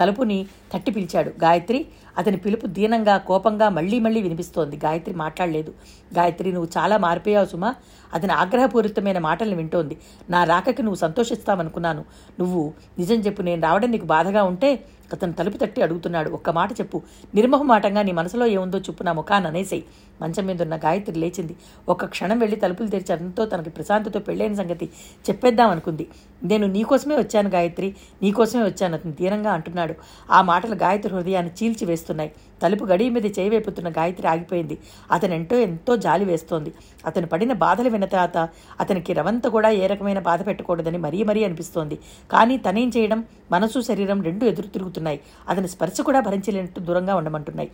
తలుపుని 0.01 0.39
తట్టి 0.73 0.91
పిలిచాడు. 0.91 1.31
గాయత్రి 1.43 1.79
అతని 2.17 2.37
పిలుపు 2.45 2.65
దీనంగా 2.77 3.15
కోపంగా 3.29 3.67
మళ్ళీ 3.77 3.97
మళ్ళీ 4.05 4.21
వినిపిస్తోంది. 4.21 4.75
గాయత్రి 4.85 5.13
మాట్లాడలేదు. 5.23 5.71
గాయత్రి 6.17 6.49
నువ్వు 6.55 6.69
చాలా 6.77 6.95
మారిపోయావు 7.05 7.49
సుమా. 7.53 7.71
అతని 8.13 8.33
ఆగ్రహపూరితమైన 8.43 9.19
మాటల్ని 9.27 9.57
వింటోంది. 9.61 9.95
నా 10.29 10.41
రాకకి 10.43 10.83
నువ్వు 10.87 10.99
సంతోషిస్తావనుకున్నాను 11.05 12.03
నువ్వు 12.39 12.61
నిజం 12.99 13.19
చెప్పు 13.27 13.41
నేను 13.49 13.61
రావడం 13.67 13.91
నీకు 13.95 14.07
బాధగా 14.15 14.43
ఉంటే 14.51 14.71
అతను 15.13 15.33
తలుపు 15.33 15.57
తట్టి 15.57 15.81
అడుగుతున్నాడు 15.81 16.29
ఒక్క 16.29 16.49
మాట 16.49 16.71
చెప్పు. 16.71 17.01
నిర్మోహమాటంగా 17.35 18.01
నీ 18.01 18.11
మనసులో 18.11 18.45
ఏముందో 18.45 18.79
చెప్పు 18.79 19.03
నా 19.03 19.13
ముఖాన్ని 19.13 19.49
అనేసేయి. 19.49 19.83
మంచం 20.21 20.45
మీద 20.45 20.61
ఉన్న 20.61 20.75
గాయత్రి 20.77 21.19
లేచింది. 21.19 21.55
ఒక్క 21.89 22.05
క్షణం 22.05 22.39
వెళ్ళి 22.39 22.57
తలుపులు 22.57 22.87
తెరిచి 22.87 23.13
అతనితో 23.13 23.45
తనకి 23.45 23.69
ప్రశాంతతో 23.69 24.19
పెళ్ళైన 24.19 24.53
సంగతి 24.53 24.89
చెప్పేద్దాం 25.29 25.69
అనుకుంది 25.69 26.07
నేను 26.43 26.67
నీకోసమే 26.67 27.15
వచ్చాను 27.15 27.49
గాయత్రి 27.49 27.95
నీకోసమే 28.21 28.63
వచ్చాను 28.63 28.93
అతను 28.93 29.11
తీరంగా 29.11 29.51
అంటున్నాడు. 29.51 29.95
ఆ 30.31 30.41
మాటలు 30.41 30.75
గాయత్రి 30.75 31.13
హృదయాన్ని 31.15 31.51
చీల్చి 31.51 31.85
వేస్తున్నాయి 31.85 32.31
తలుపు 32.61 32.85
గడియ 32.85 33.09
మీద 33.09 33.25
చేయవేపుతున్న 33.39 33.89
గాయత్రి 33.89 34.27
ఆగిపోయింది. 34.27 34.77
అతను 35.11 35.33
ఎంతో 35.33 35.55
ఎంతో 35.55 35.95
జాలి 35.95 36.25
వేస్తోంది. 36.25 36.73
అతను 37.05 37.27
పడిన 37.27 37.53
బాధలు 37.53 37.89
విన్న 37.89 38.05
తర్వాత 38.05 38.49
అతనికి 38.79 39.13
రవంత 39.13 39.47
కూడా 39.47 39.69
ఏ 39.69 39.87
రకమైన 39.87 40.19
బాధ 40.19 40.47
పెట్టకూడదని 40.47 40.97
మరీ 40.97 41.23
మరీ 41.23 41.43
అనిపిస్తోంది. 41.43 41.99
కానీ 42.31 42.57
తనేం 42.57 42.91
చేయడం? 42.97 43.23
మనసు 43.51 43.79
శరీరం 43.79 44.21
రెండు 44.21 44.45
ఎదురు 44.45 44.67
తిరుగుతున్నాయి. 44.67 45.19
అతని 45.49 45.67
స్పర్శ 45.67 46.01
కూడా 46.01 46.19
భరించలేనట్టు 46.19 46.79
దూరంగా 46.79 47.15
ఉండమంటున్నాయి. 47.15 47.71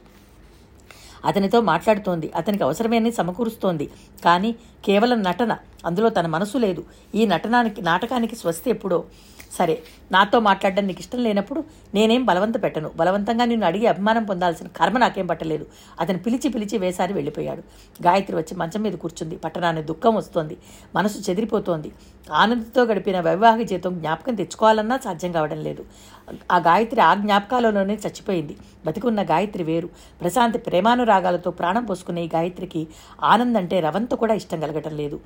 అతనితో 1.26 1.62
మాట్లాడుతోంది. 1.62 2.32
అతనికి 2.36 2.64
అవసరమేనని 2.64 3.12
సమకూరుస్తోంది. 3.12 3.90
కానీ 4.26 4.56
కేవలం 4.86 5.24
నటన. 5.24 5.58
అందులో 5.86 6.10
తన 6.10 6.28
మనసు 6.28 6.58
లేదు. 6.58 6.84
ఈ 7.16 7.26
నటనానికి 7.26 7.82
నాటకానికి 7.82 8.36
స్వస్తి 8.36 8.70
ఎప్పుడో? 8.70 9.04
సరే 9.52 9.84
నాతో 10.12 10.40
మాట్లాడడం 10.40 10.88
నీకు 10.88 11.00
ఇష్టం 11.00 11.24
లేనప్పుడు 11.24 11.64
నేనేం 11.94 12.26
బలవంత 12.26 12.64
పెట్టను. 12.64 12.92
బలవంతంగా 12.96 13.46
నిన్ను 13.46 13.68
అడిగి 13.68 13.88
అభిమానం 13.88 14.24
పొందాల్సిన 14.24 14.68
కర్మ 14.68 14.98
నాకేం 14.98 15.28
పట్టలేదు. 15.28 15.66
అతను 16.00 16.18
పిలిచి 16.18 16.50
పిలిచి 16.50 16.78
వేసారి 16.78 17.14
వెళ్ళిపోయాడు. 17.14 17.60
గాయత్రి 18.04 18.38
వచ్చి 18.38 18.58
మంచం 18.58 18.82
మీద 18.82 18.94
కూర్చుంది. 18.94 19.36
పట్టణాన్ని 19.36 19.84
దుఃఖం 19.84 20.16
వస్తోంది. 20.16 20.58
మనసు 20.96 21.30
చెదిరిపోతోంది. 21.30 21.92
ఆనందంతో 22.32 22.84
గడిపిన 22.84 23.20
వైవాహిక 23.20 23.68
జీవితం 23.68 24.00
జ్ఞాపకం 24.00 24.36
తెచ్చుకోవాలన్నా 24.36 24.98
సాధ్యం 24.98 25.32
కావడం 25.32 25.64
లేదు. 25.64 25.86
ఆ 26.52 26.58
గాయత్రి 26.58 27.02
ఆ 27.02 27.14
జ్ఞాపకాలలోనే 27.14 27.94
చచ్చిపోయింది. 27.94 28.58
బతికున్న 28.86 29.24
గాయత్రి 29.24 29.64
వేరు. 29.64 29.90
ప్రశాంతి 30.22 30.58
ప్రేమానురాగాలతో 30.58 31.52
ప్రాణం 31.52 31.86
పోసుకునే 31.86 32.24
ఈ 32.24 32.30
గాయత్రికి 32.36 32.88
ఆనందంటే 33.24 33.80
రవంత 33.80 34.14
కూడా 34.14 34.34
ఇష్టం 34.34 34.60
కలగటం 34.60 34.98
లేదు. 34.98 35.20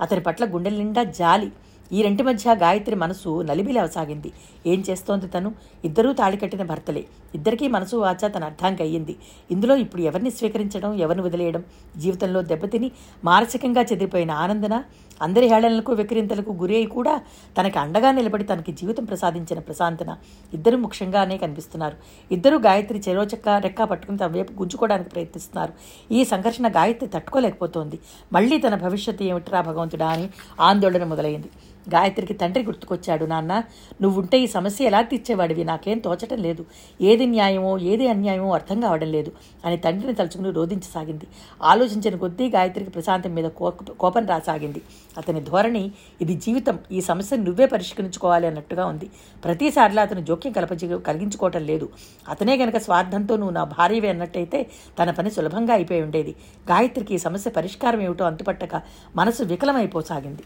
అతని 0.00 0.20
పట్ల 0.20 0.44
గుండెల 0.44 0.74
నిండా 0.74 1.02
జాలి. 1.02 1.52
ఈ 1.92 2.02
రెంటి 2.02 2.22
మధ్య 2.22 2.54
గాయత్రి 2.54 2.96
మనసు 2.96 3.42
నలిబిలవసాగింది 3.42 4.32
ఏం 4.66 4.84
చేస్తోంది 4.90 5.26
తను? 5.26 5.54
ఇద్దరూ 5.84 6.12
తాళి 6.12 6.36
కట్టిన 6.36 6.62
భర్తలే. 6.62 7.04
ఇద్దరికీ 7.34 7.68
మనసు 7.68 7.96
వాచ 7.96 8.28
తన 8.28 8.44
అర్థానికి 8.44 8.82
అయ్యింది. 8.82 9.16
ఇందులో 9.50 9.76
ఇప్పుడు 9.76 10.02
ఎవరిని 10.02 10.30
స్వీకరించడం 10.30 10.94
ఎవరిని 10.94 11.24
వదిలేయడం? 11.24 11.64
జీవితంలో 11.96 12.42
దెబ్బతిని 12.42 12.90
మానసికంగా 13.24 13.82
చెదిరిపోయిన 13.82 14.30
ఆనందన? 14.30 14.82
అందరి 15.22 15.46
హేళనలకు 15.46 15.92
విక్రింతలకు 15.92 16.50
గురి 16.50 16.76
అయి 16.76 16.86
కూడా 16.86 17.20
తనకి 17.60 17.78
అండగా 17.78 18.12
నిలబడి 18.12 18.44
తనకి 18.44 18.72
జీవితం 18.72 19.04
ప్రసాదించిన 19.04 19.58
ప్రశాంతన 19.58 20.16
ఇద్దరు 20.54 20.76
ముఖ్యంగానే 20.76 21.36
కనిపిస్తున్నారు. 21.36 21.96
ఇద్దరు 22.32 22.56
గాయత్రి 22.56 23.02
చెరోచక్క 23.08 23.48
రెక్క 23.48 23.82
పట్టుకుని 23.82 24.18
తమ 24.18 24.32
వైపు 24.32 24.52
గుంజుకోవడానికి 24.52 25.10
ప్రయత్నిస్తున్నారు. 25.10 25.72
ఈ 26.12 26.24
సంఘర్షణ 26.24 26.68
గాయత్రి 26.68 27.08
తట్టుకోలేకపోతోంది. 27.08 27.98
మళ్ళీ 28.32 28.58
తన 28.58 28.74
భవిష్యత్తు 28.74 29.22
ఏమిట్రా 29.22 29.60
భగవంతుడా 29.60 30.08
అని 30.08 30.30
ఆందోళన 30.60 31.04
మొదలైంది. 31.04 31.48
గాయత్రికి 31.94 32.34
తండ్రి 32.34 32.64
గుర్తుకొచ్చాడు 32.64 33.24
నాన్న 33.24 33.62
నువ్వుంటే 34.02 34.40
ఈ 34.40 34.46
సమస్య 34.46 34.84
ఎలా 34.84 35.02
తీర్చేవాడివి? 35.02 35.64
నాకేం 35.64 35.98
తోచటం 35.98 36.36
లేదు. 36.36 36.64
ఏది 37.00 37.26
న్యాయమో 37.26 37.78
ఏది 37.78 38.08
అన్యాయమో 38.08 38.54
అర్థం 38.54 38.80
కావడం 38.80 39.12
లేదు 39.12 39.32
అని 39.64 39.76
తండ్రిని 39.76 40.14
తలుచుకుని 40.14 40.50
రోధించసాగింది. 40.50 41.26
ఆలోచించిన 41.62 42.16
కొద్దీ 42.16 42.48
గాయత్రికి 42.48 42.90
ప్రశాంతం 42.90 43.34
మీద 43.34 43.44
కో- 43.44 43.92
కోపం 43.92 44.26
రాసాగింది. 44.26 44.82
అతని 45.18 45.40
ధోరణి 45.40 45.92
ఇది 46.20 46.34
జీవితం 46.34 46.78
ఈ 46.92 47.00
సమస్యను 47.00 47.42
నువ్వే 47.42 47.66
పరిష్కరించుకోవాలి 47.66 48.46
అన్నట్టుగా 48.46 48.86
ఉంది. 48.86 49.10
ప్రతిసారిలా 49.44 50.02
అతను 50.02 50.20
జోక్యం 50.20 50.52
కలప 50.52 50.72
కలిగించుకోవటం 50.96 51.64
లేదు. 51.64 51.88
అతనే 52.28 52.56
గనక 52.56 52.76
స్వార్థంతో 52.78 53.36
నువ్వు 53.36 53.54
నా 53.54 53.64
భార్యవే 53.64 54.08
అన్నట్టయితే 54.08 54.66
తన 55.02 55.10
పని 55.10 55.30
సులభంగా 55.30 55.74
అయిపోయి 55.74 56.02
ఉండేది. 56.02 56.30
గాయత్రికి 56.70 57.14
ఈ 57.14 57.18
సమస్య 57.18 57.50
పరిష్కారం 57.50 58.00
ఏమిటో 58.00 58.24
అంతుపట్టక 58.24 58.82
మనసు 59.16 59.42
వికలమైపోసాగింది. 59.42 60.42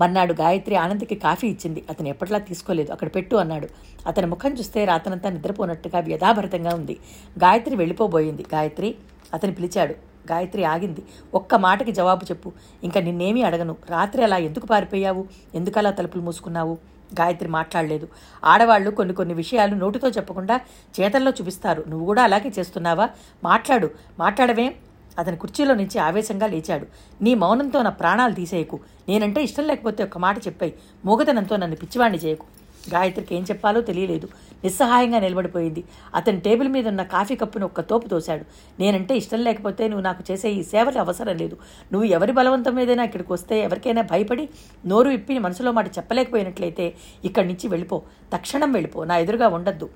మర్నాడు 0.00 0.32
గాయత్రి 0.32 0.76
ఆనంద్కి 0.76 1.14
కాఫీ 1.14 1.48
ఇచ్చింది. 1.48 1.84
అతను 1.90 2.08
ఎప్పట్లా 2.08 2.38
తీసుకోలేదు. 2.38 2.92
అక్కడ 2.92 3.08
పెట్టు 3.08 3.36
అన్నాడు. 3.36 3.68
అతని 4.06 4.26
ముఖం 4.26 4.52
చూస్తే 4.54 4.84
రాతనంతా 4.84 5.30
నిద్రపోనట్టుగా 5.30 5.98
వ్యధాభరితంగా 5.98 6.74
ఉంది. 6.74 6.98
గాయత్రి 7.38 7.76
వెళ్ళిపోబోయింది. 7.76 8.46
గాయత్రి 8.54 8.94
అతను 9.34 9.52
పిలిచాడు. 9.52 10.11
గాయత్రి 10.30 10.64
ఆగింది. 10.64 11.02
ఒక్క 11.34 11.54
మాటకి 11.54 11.92
జవాబు 11.92 12.24
చెప్పు. 12.24 12.52
ఇంకా 12.84 13.00
నిన్నేమీ 13.00 13.42
అడగను. 13.42 13.76
రాత్రి 13.88 14.22
అలా 14.22 14.36
ఎందుకు 14.36 14.66
పారిపోయావు? 14.66 15.26
ఎందుకలా 15.54 15.90
తలుపులు 15.90 16.22
మూసుకున్నావు? 16.22 16.78
గాయత్రి 17.20 17.48
మాట్లాడలేదు. 17.48 18.08
ఆడవాళ్ళు 18.44 18.90
కొన్ని 18.90 19.14
కొన్ని 19.14 19.34
విషయాలు 19.34 19.74
నోటితో 19.74 20.08
చెప్పకుండా 20.08 20.60
చేతల్లో 21.00 21.30
చూపిస్తారు. 21.30 21.84
నువ్వు 21.88 22.06
కూడా 22.06 22.22
అలాగే 22.22 22.52
చేస్తున్నావా? 22.58 23.08
మాట్లాడు. 23.44 23.90
మాట్లాడవేం. 24.18 24.74
అతని 25.18 25.36
కుర్చీలో 25.36 25.74
నుంచి 25.74 25.98
ఆవేశంగా 25.98 26.46
లేచాడు. 26.46 26.86
నీ 27.22 27.34
మౌనంతో 27.34 27.82
నా 27.82 27.90
ప్రాణాలు 27.90 28.32
తీసేయకు. 28.32 28.80
నేనంటే 29.08 29.42
ఇష్టం 29.42 29.64
లేకపోతే 29.64 30.04
ఒక్క 30.04 30.18
మాట 30.18 30.38
చెప్పాయి. 30.38 30.74
మూగతనంతో 31.04 31.56
నన్ను 31.56 31.76
పిచ్చివాణ్ణి 31.76 32.18
చేయకు. 32.18 32.46
గాయత్రికి 32.94 33.34
ఏం 33.34 33.42
చెప్పాలో 33.42 33.80
తెలియలేదు. 33.80 34.28
నిస్సహాయంగా 34.64 35.18
నిలబడిపోయింది. 35.18 35.84
అతని 36.14 36.40
టేబుల్ 36.40 36.68
మీద 36.68 36.88
ఉన్న 36.88 37.02
కాఫీ 37.02 37.36
కప్పును 37.36 37.64
ఒక్క 37.64 37.80
తోపు 37.80 38.08
తోశాడు. 38.08 38.44
నేనంటే 38.80 39.16
ఇష్టం 39.16 39.38
లేకపోతే 39.38 39.88
నువ్వు 39.88 40.04
నాకు 40.04 40.24
చేసే 40.30 40.50
ఈ 40.50 40.62
సేవలు 40.62 40.98
అవసరం 40.98 41.36
లేదు. 41.36 41.56
నువ్వు 41.92 42.08
ఎవరి 42.08 42.32
బలవంతం 42.32 42.74
మీదైనా 42.74 43.04
ఇక్కడికి 43.04 43.32
వస్తే 43.32 43.60
ఎవరికైనా 43.60 44.02
భయపడి 44.02 44.48
నోరు 44.86 45.08
విప్పి 45.08 45.38
మనసులో 45.38 45.72
మాట 45.72 45.86
చెప్పలేకపోయినట్లయితే 45.98 46.94
ఇక్కడి 47.24 47.46
నుంచి 47.46 47.68
వెళ్ళిపో. 47.68 48.02
తక్షణం 48.32 48.72
వెళ్ళిపో. 48.72 49.04
నా 49.04 49.16
ఎదురుగా 49.16 49.48
ఉండద్దు. 49.48 49.90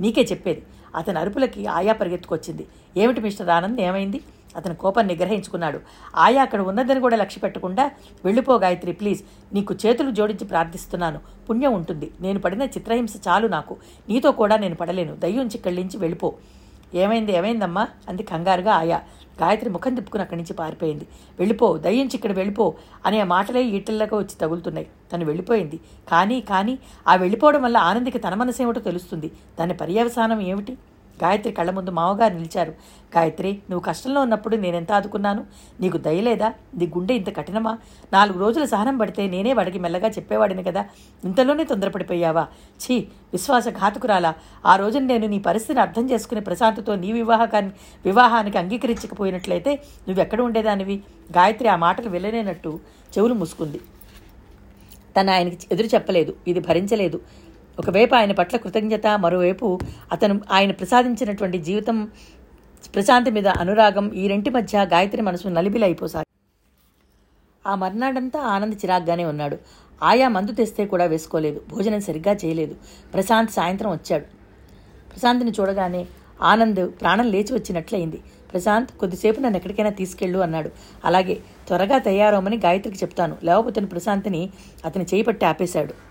నీకే 0.00 0.22
చెప్పేది. 0.22 0.62
అతని 0.96 1.18
అరుపులకి 1.18 1.66
ఆయా 1.66 1.92
పరిగెత్తుకొచ్చింది. 1.92 2.66
ఏమిటి 2.96 3.20
మిస్టర్ 3.20 3.48
ఆనంద్? 3.48 3.80
ఏమైంది? 3.80 4.20
అతని 4.56 4.74
కోపాన్ని 4.74 5.14
నిగ్రహించుకున్నాడు. 5.14 5.80
ఆయా 6.16 6.42
అక్కడ 6.42 6.60
ఉన్నదని 6.60 7.00
కూడా 7.00 7.16
లక్ష్య 7.16 7.40
పెట్టకుండా 7.40 7.90
వెళ్ళిపో 8.24 8.56
గాయత్రి 8.58 8.92
ప్లీజ్. 8.92 9.22
నీకు 9.52 9.74
చేతులు 9.86 10.10
జోడించి 10.10 10.44
ప్రార్థిస్తున్నాను. 10.44 11.20
పుణ్యం 11.50 11.72
ఉంటుంది. 11.72 12.10
నేను 12.20 12.38
పడిన 12.38 12.62
చిత్రహింస 12.62 13.14
చాలు 13.28 13.46
నాకు. 13.46 13.76
నీతో 14.08 14.32
కూడా 14.32 14.56
నేను 14.56 14.74
పడలేను. 14.74 15.16
దయ్యుంచి 15.16 15.58
కళ్ళించి 15.58 15.96
వెళ్ళిపో. 15.96 16.34
ఏమైంది? 16.94 17.36
ఏమైందమ్మా? 17.36 17.88
అంది 18.08 18.22
కంగారుగా 18.22 18.72
ఆయా. 18.72 19.00
గాయత్రి 19.42 19.70
ముఖం 19.70 19.94
తిప్పుకుని 19.94 20.22
అక్కడి 20.22 20.40
నుంచి 20.40 20.54
పారిపోయింది. 20.54 21.06
వెళ్ళిపో. 21.38 21.78
దయ్యుంచి 21.78 22.10
ఇక్కడ 22.14 22.32
వెళ్ళిపో 22.32 22.74
అనే 23.06 23.22
మాటలే 23.22 23.62
ఈటల్లాగా 23.62 24.16
వచ్చి 24.16 24.34
తగులుతున్నాయి. 24.40 24.86
తను 25.12 25.24
వెళ్ళిపోయింది. 25.24 25.80
కానీ 26.10 26.40
కానీ 26.40 26.78
ఆ 27.08 27.14
వెళ్ళిపోవడం 27.14 27.62
వల్ల 27.62 27.76
ఆనందికి 27.76 28.18
తన 28.18 28.34
మనసు 28.34 28.72
తెలుస్తుంది. 28.72 29.32
దాని 29.60 29.74
పర్యవసానం 29.74 30.40
ఏమిటి? 30.40 30.78
గాయత్రి 31.22 31.52
కళ్ళ 31.52 31.70
ముందు 31.70 31.90
మామగారు 31.90 32.34
నిలిచారు. 32.34 32.70
గాయత్రి 33.16 33.52
నువ్వు 33.70 33.80
కష్టంలో 33.80 34.20
ఉన్నప్పుడు 34.20 34.56
నేనెంత 34.56 34.92
ఆదుకున్నాను? 34.92 35.44
నీకు 35.80 35.98
దయలేదా 35.98 36.52
నీ 36.74 36.86
గుండె 36.86 37.14
ఇంత 37.14 37.36
కఠినమా? 37.36 37.78
నాలుగు 38.12 38.38
రోజులు 38.38 38.66
సహనం 38.66 38.98
పడితే 38.98 39.26
నేనే 39.26 39.52
వాడికి 39.52 39.78
మెల్లగా 39.78 40.08
చెప్పేవాడిని 40.08 40.62
కదా. 40.62 40.84
ఇంతలోనే 41.24 41.64
తొందరపడిపోయావా? 41.64 42.46
ఛీ 42.84 42.98
విశ్వాసఘాతుకురాలా. 43.32 44.34
ఆ 44.66 44.76
రోజున 44.76 45.02
నేను 45.02 45.26
నీ 45.26 45.38
పరిస్థితిని 45.38 45.80
అర్థం 45.80 46.10
చేసుకునే 46.10 46.40
ప్రశాంతతో 46.40 46.94
నీ 46.94 47.12
వివాహకాన్ని 47.12 47.72
వివాహానికి 48.04 48.58
అంగీకరించకపోయినట్లయితే 48.58 49.74
నువ్వెక్కడ 50.08 50.40
ఉండేదానివి? 50.40 51.02
గాయత్రి 51.32 51.68
ఆ 51.68 51.76
మాటలు 51.76 52.08
వెళ్ళలేనట్టు 52.08 52.80
చెవులు 53.18 53.34
మూసుకుంది. 53.34 53.80
తను 55.20 55.32
ఆయనకి 55.32 55.58
ఎదురు 55.72 55.86
చెప్పలేదు. 55.86 56.34
ఇది 56.48 56.60
భరించలేదు. 56.60 57.20
ఒకవైపు 57.80 58.14
ఆయన 58.14 58.32
పట్ల 58.32 58.56
కృతజ్ఞత 58.56 59.06
మరోవైపు 59.06 59.78
అతను 60.12 60.40
ఆయన 60.50 60.70
ప్రసాదించినటువంటి 60.70 61.58
జీవితం 61.58 62.10
ప్రశాంతి 62.94 63.30
మీద 63.30 63.48
అనురాగం 63.48 64.12
ఈ 64.12 64.28
రెంటి 64.28 64.50
మధ్య 64.50 64.78
గాయత్రి 64.92 65.22
మనసు 65.22 65.48
నలిబిలైపోసాగి 65.48 66.24
ఆ 67.66 67.74
మర్నాడంతా 67.74 68.40
ఆనంద్ 68.40 68.74
చిరాగ్గానే 68.74 69.24
ఉన్నాడు. 69.24 69.58
ఆయా 70.02 70.28
మందు 70.28 70.52
తెస్తే 70.52 70.86
కూడా 70.86 71.04
వేసుకోలేదు. 71.04 71.62
భోజనం 71.68 72.00
సరిగ్గా 72.00 72.34
చేయలేదు. 72.34 72.76
ప్రశాంత్ 73.14 73.50
సాయంత్రం 73.50 73.90
వచ్చాడు. 73.90 74.24
ప్రశాంత్ని 75.12 75.50
చూడగానే 75.50 76.06
ఆనంద్ 76.42 76.92
ప్రాణం 77.00 77.26
లేచి 77.26 77.52
వచ్చినట్లయింది. 77.52 78.20
ప్రశాంత్ 78.52 78.90
కొద్దిసేపు 78.90 79.40
నన్ను 79.40 79.56
ఎక్కడికైనా 79.56 79.90
తీసుకెళ్ళు 79.90 80.38
అన్నాడు. 80.38 80.70
అలాగే 81.04 81.34
త్వరగా 81.66 81.98
తయారవమని 81.98 82.56
గాయత్రికి 82.56 82.98
చెప్తాను. 82.98 83.36
లేకపోతే 83.44 83.80
ప్రశాంత్ని 83.80 84.50
అతని 84.84 85.04
చేయి 85.04 85.22
పట్టి 85.22 85.46
ఆపేశాడు. 85.46 86.09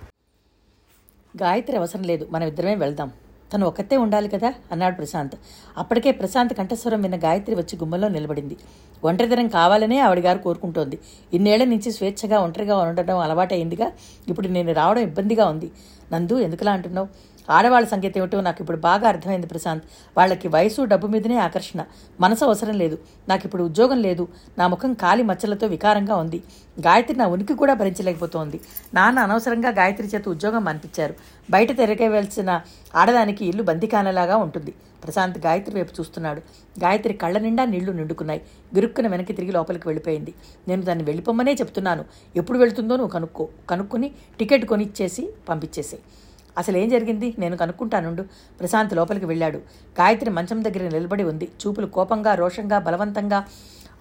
గాయత్రి 1.37 1.77
అవసరం 1.77 2.03
లేదు. 2.03 2.27
మనం 2.31 2.47
ఇద్దరమే 2.47 2.75
వెళ్దాం. 2.75 3.11
తను 3.53 3.67
ఒక్కతే 3.67 3.97
ఉండాలి 3.97 4.29
కదా? 4.29 4.53
అన్నాడు 4.71 4.95
ప్రశాంత్. 4.95 5.35
అప్పటికే 5.77 6.11
ప్రశాంత్ 6.11 6.53
కంఠస్వరం 6.53 7.01
విన్న 7.01 7.17
గాయత్రి 7.17 7.55
వచ్చి 7.55 7.77
గుమ్మలో 7.77 8.07
నిలబడింది. 8.07 8.57
ఒంటరితనం 9.03 9.47
కావాలనే 9.47 9.99
ఆవిడ 9.99 10.19
గారు 10.19 10.37
కోరుకుంటోంది. 10.37 10.99
ఇన్నేళ్ళ 11.33 11.63
నుంచి 11.63 11.91
స్వేచ్ఛగా 11.91 12.39
ఒంటరిగా 12.39 12.77
ఉండడం 12.77 13.17
అలవాటైందిగా 13.17 13.91
ఇప్పుడు 14.27 14.47
నేను 14.47 14.73
రావడం 14.73 15.01
ఇబ్బందిగా 15.01 15.45
ఉంది. 15.45 15.71
నందు 16.13 16.39
ఎందుకులా 16.39 16.71
అంటున్నావు? 16.71 17.07
ఆడవాళ్ళ 17.49 17.87
సంగతి 17.87 18.19
ఏమిటో 18.19 18.41
నాకు 18.41 18.57
ఇప్పుడు 18.59 18.77
బాగా 18.77 19.07
అర్థమైంది 19.07 19.47
ప్రశాంత్. 19.47 19.83
వాళ్ళకి 20.17 20.47
వయసు 20.47 20.81
డబ్బు 20.81 21.07
మీదనే 21.07 21.37
ఆకర్షణ. 21.37 21.85
మనసు 22.21 22.45
అవసరం 22.45 22.73
లేదు. 22.73 22.97
నాకు 23.29 23.41
ఇప్పుడు 23.45 23.63
ఉద్యోగం 23.63 24.01
లేదు. 24.01 24.27
నా 24.57 24.67
ముఖం 24.67 24.93
కాలి 24.93 25.23
మచ్చలతో 25.23 25.67
వికారంగా 25.67 26.15
ఉంది. 26.15 26.43
గాయత్రి 26.79 27.17
నా 27.17 27.27
ఉనికి 27.27 27.53
కూడా 27.53 27.73
భరించలేకపోతోంది. 27.73 28.59
నాన్న 28.93 29.19
అనవసరంగా 29.19 29.69
గాయత్రి 29.69 30.07
చేత 30.07 30.29
ఉద్యోగం 30.29 30.67
అనిపించారు. 30.67 31.15
బయట 31.49 31.77
తిరగవలసిన 31.77 32.61
ఆడదానికి 32.95 33.45
ఇల్లు 33.45 33.63
బందికానలాగా 33.63 34.37
ఉంటుంది. 34.37 34.73
ప్రశాంత్ 35.03 35.37
గాయత్రి 35.37 35.75
వైపు 35.75 35.93
చూస్తున్నాడు. 35.99 36.41
గాయత్రి 36.79 37.13
కళ్ళ 37.13 37.37
నిండా 37.37 37.65
నీళ్ళు 37.65 37.91
నిండుకున్నాయి. 37.91 38.41
గిరుక్కున 38.75 39.07
వెనక్కి 39.07 39.33
తిరిగి 39.33 39.51
లోపలికి 39.51 39.87
వెళ్ళిపోయింది. 39.87 40.33
నేను 40.67 40.81
దాన్ని 40.81 41.03
వెళ్ళిపోమ్మనే 41.03 41.53
చెప్తున్నాను. 41.53 42.05
ఎప్పుడు 42.35 42.57
వెళ్తుందో 42.57 42.95
నువ్వు 42.95 43.11
కనుక్కో 43.11 43.47
కనుక్కొని 43.69 44.11
టికెట్ 44.39 44.65
కొనిచ్చేసి 44.65 45.29
పంపించేసేయి. 45.49 46.03
అసలు 46.57 46.77
ఏం 46.77 46.89
జరిగింది? 46.89 47.35
నేను 47.39 47.57
కనుక్కుంటానుండు. 47.57 48.21
ప్రశాంత్ 48.59 48.93
లోపలికి 48.93 49.25
వెళ్ళాడు. 49.25 49.57
గాయత్రి 49.99 50.29
మంచం 50.29 50.63
దగ్గర 50.63 50.83
నిలబడి 50.83 51.23
ఉంది. 51.23 51.45
చూపులు 51.45 51.85
కోపంగా 51.85 52.33
రోషంగా 52.35 52.79
బలవంతంగా 52.79 53.45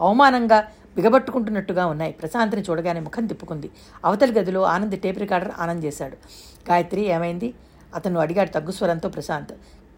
అవమానంగా 0.00 0.64
బిగబట్టుకుంటున్నట్టుగా 0.96 1.86
ఉన్నాయి. 1.86 2.12
ప్రశాంత్ని 2.12 2.62
చూడగానే 2.62 3.00
ముఖం 3.00 3.26
తిప్పుకుంది. 3.26 3.70
అవతలి 4.04 4.32
గదిలో 4.32 4.62
ఆనంద్ 4.62 5.00
టేప్ 5.00 5.18
రికార్డర్ 5.18 5.52
ఆనంద్ 5.58 5.84
చేశాడు. 5.84 6.16
గాయత్రి 6.70 7.06
ఏమైంది? 7.06 7.54
అతను 7.94 8.20
అడిగాడు 8.20 8.50
తగ్గుస్వరంతో 8.50 9.08
ప్రశాంత్. 9.08 9.52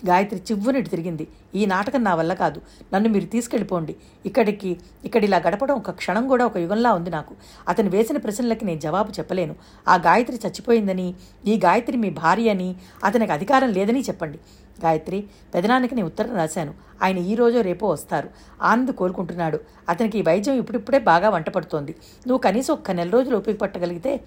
గాయత్రి 0.07 0.41
చివ్వునిటి 0.41 0.91
తిరిగింది. 0.91 1.29
ఈ 1.55 1.67
నాటకం 1.67 2.05
నా 2.05 2.15
వల్ల 2.15 2.35
కాదు. 2.35 2.61
నన్ను 2.95 3.09
మీరు 3.09 3.25
తీసుకెళ్ళిపోండి. 3.25 3.97
ఇక్కడికి 4.27 4.79
ఇక్కడ 5.05 5.25
ఇలా 5.25 5.39
గడపడం 5.39 5.75
ఒక 5.75 5.91
క్షణం 5.91 6.29
కూడా 6.29 6.47
ఒక 6.47 6.57
యుగంలా 6.57 6.93
ఉంది 6.93 7.11
నాకు. 7.11 7.35
అతను 7.69 7.91
వేసిన 7.91 8.17
ప్రశ్నలకి 8.17 8.65
నేను 8.65 8.81
జవాబు 8.81 9.11
చెప్పలేను. 9.11 9.55
ఆ 9.89 9.97
గాయత్రి 9.97 10.41
చచ్చిపోయిందని 10.47 11.15
ఈ 11.47 11.57
గాయత్రి 11.57 11.97
మీ 11.97 12.11
భార్య 12.11 12.51
అని 12.51 12.77
అతనికి 13.05 13.33
అధికారం 13.33 13.69
లేదని 13.69 14.01
చెప్పండి. 14.01 14.39
గాయత్రి 14.85 15.25
పెదనాన్నకి 15.55 15.95
నేను 15.95 16.07
ఉత్తరం 16.07 16.37
రాశాను. 16.37 16.75
ఆయన 17.03 17.19
ఈ 17.19 17.35
రోజో 17.35 17.61
రేపో 17.61 17.89
వస్తారు. 17.89 18.29
ఆనంద్ 18.63 18.93
కోరుకుంటున్నాడు. 18.93 19.61
అతనికి 19.89 20.19
ఈ 20.19 20.23
వైద్యం 20.23 20.55
ఇప్పుడిప్పుడే 20.55 20.99
బాగా 20.99 21.29
వంట 21.29 21.51
పడుతోంది. 21.51 21.93
నువ్వు 22.27 22.39
కనీసం 22.39 22.75
ఒక్క 22.75 22.91
నెల 22.91 23.11
రోజులు 23.11 23.37
ఉపయోగపట్టగలిగితే 23.37 24.21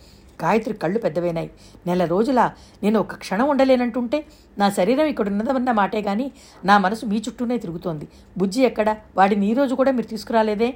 గాయత్రి 0.43 0.73
కళ్ళు 0.73 0.99
పెద్దవైనాయి. 0.99 1.51
నెల 1.87 2.05
రోజుల 2.05 2.51
నేను 2.83 2.99
ఒక 2.99 3.15
క్షణం 3.15 3.49
ఉండలేనంటుంటే 3.49 4.25
నా 4.57 4.69
శరీరం 4.69 5.05
ఇక్కడ 5.05 5.27
ఉన్నదన్న 5.27 5.71
మాటే 5.71 6.01
కానీ 6.01 6.31
నా 6.65 6.77
మనసు 6.77 7.05
మీ 7.05 7.17
చుట్టూనే 7.17 7.57
తిరుగుతోంది. 7.57 8.07
బుజ్జి 8.37 8.61
ఎక్కడ? 8.63 8.97
వాడిని 9.17 9.51
ఈ 9.51 9.53
రోజు 9.53 9.75
కూడా 9.75 9.91
మీరు 9.91 10.07
తీసుకురాలేదే? 10.07 10.73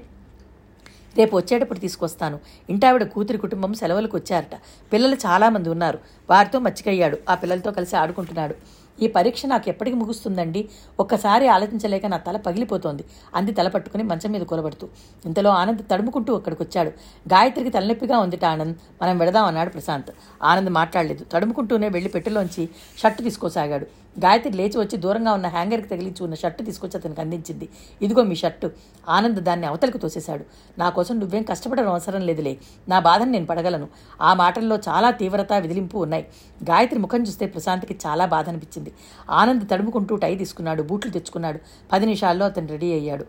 రేపు 1.17 1.37
వచ్చేటప్పుడు 1.37 1.79
తీసుకొస్తాను. 1.79 2.39
ఇంటావిడ 2.69 3.03
కూతురి 3.03 3.37
కుటుంబం 3.37 3.73
సెలవులకు 3.73 4.17
వచ్చారట. 4.17 4.55
పిల్లలు 4.93 5.15
చాలామంది 5.15 5.69
ఉన్నారు. 5.69 5.99
వారితో 6.29 6.59
మచ్చికయ్యాడు. 6.59 7.17
ఆ 7.29 7.35
పిల్లలతో 7.35 7.71
కలిసి 7.71 7.95
ఆడుకుంటున్నాడు. 7.95 8.55
ఈ 9.01 9.07
పరీక్ష 9.07 9.45
నాకు 9.45 9.69
ఎప్పటికి 9.69 9.97
ముగుస్తుందండి? 9.97 10.69
ఒక్కసారి 10.99 11.47
ఆలోచించలేక 11.47 12.05
నా 12.05 12.17
తల 12.17 12.37
పగిలిపోతోంది. 12.37 13.03
అంది 13.35 13.51
తల 13.51 13.67
పట్టుకుని 13.67 14.03
మంచం 14.03 14.31
మీద 14.31 14.41
కూలబడుతూ. 14.41 14.87
ఇంతలో 15.25 15.49
ఆనంద్ 15.49 15.81
తడుముకుంటూ 15.91 16.35
అక్కడికి 16.35 16.63
వచ్చాడు 16.63 16.89
గాయత్రికి 17.27 17.69
తలనొప్పిగా 17.69 18.17
ఉందిట 18.17 18.45
ఆనంద్. 18.45 18.77
మనం 19.01 19.17
వెడదాం 19.17 19.45
అన్నాడు 19.45 19.69
ప్రశాంత్. 19.69 20.11
ఆనంద్ 20.43 20.69
మాట్లాడలేదు. 20.69 21.25
తడుముకుంటూనే 21.31 21.89
వెళ్ళి 21.89 22.09
పెట్టెలోంచి 22.09 22.69
షర్టు 22.97 23.21
తీసుకోసాగాడు. 23.21 23.87
గాయత్రి 24.19 24.53
లేచి 24.53 24.79
వచ్చి 24.79 24.97
దూరంగా 24.97 25.33
ఉన్న 25.33 25.47
హ్యాంగర్కి 25.47 25.87
తగిలించి 25.87 26.23
ఉన్న 26.23 26.35
షర్టు 26.35 26.63
తీసుకొచ్చి 26.63 26.97
అతనికి 26.97 27.21
అందించింది. 27.21 27.69
ఇదిగో 28.01 28.23
మీ 28.23 28.35
షర్టు. 28.35 28.71
ఆనంద్ 29.09 29.43
దాన్ని 29.43 29.67
అవతలకు 29.67 29.97
తోసేశాడు. 29.97 30.45
నా 30.77 30.89
కోసం 30.89 31.19
నువ్వేం 31.19 31.43
కష్టపడడం 31.43 31.89
అవసరం 31.89 32.21
లేదులే. 32.21 32.57
నా 32.89 32.99
బాధను 32.99 33.31
నేను 33.31 33.45
పడగలను. 33.45 33.87
ఆ 34.21 34.33
మాటల్లో 34.33 34.75
చాలా 34.75 35.11
తీవ్రత 35.11 35.53
విదిలింపు 35.53 35.97
ఉన్నాయి. 35.97 36.27
గాయత్రి 36.63 36.99
ముఖం 36.99 37.21
చూస్తే 37.21 37.45
ప్రశాంత్కి 37.45 37.99
చాలా 38.05 38.25
బాధ 38.25 38.49
అనిపించింది. 38.49 38.91
ఆనంద్ 39.29 39.69
తడుముకుంటూ 39.69 40.15
టై 40.15 40.35
తీసుకున్నాడు. 40.35 40.83
బూట్లు 40.83 41.11
తెచ్చుకున్నాడు. 41.11 41.59
పది 41.91 42.05
నిమిషాల్లో 42.05 42.45
అతను 42.45 42.67
రెడీ 42.67 42.91
అయ్యాడు. 42.93 43.25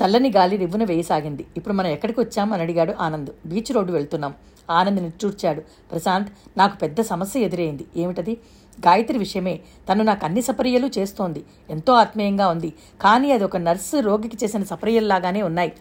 చల్లని 0.00 0.32
గాలి 0.36 0.56
రివ్వున 0.56 0.84
వేయసాగింది. 0.84 1.46
ఇప్పుడు 1.56 1.74
మనం 1.74 1.88
ఎక్కడికి 1.88 2.20
వచ్చామని 2.20 2.54
అని 2.54 2.62
అడిగాడు 2.62 2.94
ఆనంద్. 3.00 3.30
బీచ్ 3.46 3.72
రోడ్డు 3.72 3.92
వెళ్తున్నాం. 3.92 4.34
ఆనంద్ 4.70 5.02
నిట్టూర్చాడు 5.02 5.60
ప్రశాంత్ 5.60 6.28
నాకు 6.56 6.76
పెద్ద 6.76 7.00
సమస్య 7.00 7.40
ఎదురైంది. 7.40 7.86
ఏమిటది? 7.96 8.40
గాయత్రి 8.86 9.18
విషయమే. 9.18 9.60
తను 9.88 10.04
నాకు 10.04 10.24
అన్ని 10.24 10.42
సపర్యలు 10.42 10.90
చేస్తోంది. 10.98 11.44
ఎంతో 11.70 11.92
ఆత్మీయంగా 11.92 12.48
ఉంది. 12.48 12.72
కానీ 13.00 13.32
అది 13.32 13.44
ఒక 13.44 13.56
నర్సు 13.56 13.96
రోగికి 13.96 14.36
చేసిన 14.44 14.62
సపర్యల్లాగానే 14.62 15.42
ఉన్నాయి. 15.42 15.72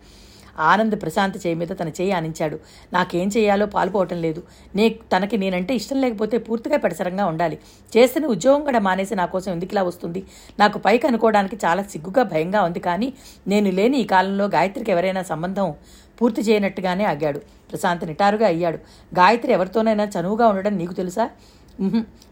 ఆనంద్ 0.59 1.01
ప్రశాంత్ 1.01 1.37
చేయి 1.37 1.55
మీద 1.55 1.67
తన 1.67 1.89
చేయి 1.89 2.11
ఆనించాడు. 2.11 2.59
నాకేం 2.93 3.27
చేయాలో 3.27 3.65
పాల్పోవటం 3.65 4.17
లేదు. 4.21 4.43
నే 4.75 4.89
తనకి 4.89 5.37
నేనంటే 5.37 5.75
ఇష్టం 5.75 6.01
లేకపోతే 6.01 6.37
పూర్తిగా 6.37 6.77
పెడసరంగా 6.77 7.25
ఉండాలి. 7.25 7.57
చేస్తున్న 7.97 8.27
ఉద్యోగం 8.27 8.63
కూడా 8.63 8.79
మానేసి 8.79 9.15
నా 9.15 9.25
కోసం 9.25 9.51
ఎందుకులా 9.51 9.83
వస్తుంది? 9.83 10.23
నాకు 10.59 10.79
పైకి 10.79 11.07
అనుకోవడానికి 11.07 11.55
చాలా 11.65 11.83
సిగ్గుగా 11.83 12.23
భయంగా 12.23 12.63
ఉంది. 12.63 12.79
కానీ 12.79 13.13
నేను 13.47 13.71
లేని 13.71 13.97
ఈ 13.97 14.03
కాలంలో 14.03 14.45
గాయత్రికి 14.45 14.91
ఎవరైనా 14.91 15.21
సంబంధం 15.21 15.73
పూర్తి 16.21 16.41
చేయనట్టుగానే 16.41 17.05
ఆగాడు. 17.05 17.39
ప్రశాంత్ 17.71 18.05
నిటారుగా 18.05 18.47
అయ్యాడు. 18.47 18.79
గాయత్రి 19.15 19.53
ఎవరితోనైనా 19.53 20.03
చనువుగా 20.03 20.47
ఉండడం 20.47 20.77
నీకు 20.77 20.93
తెలుసా? 20.93 21.29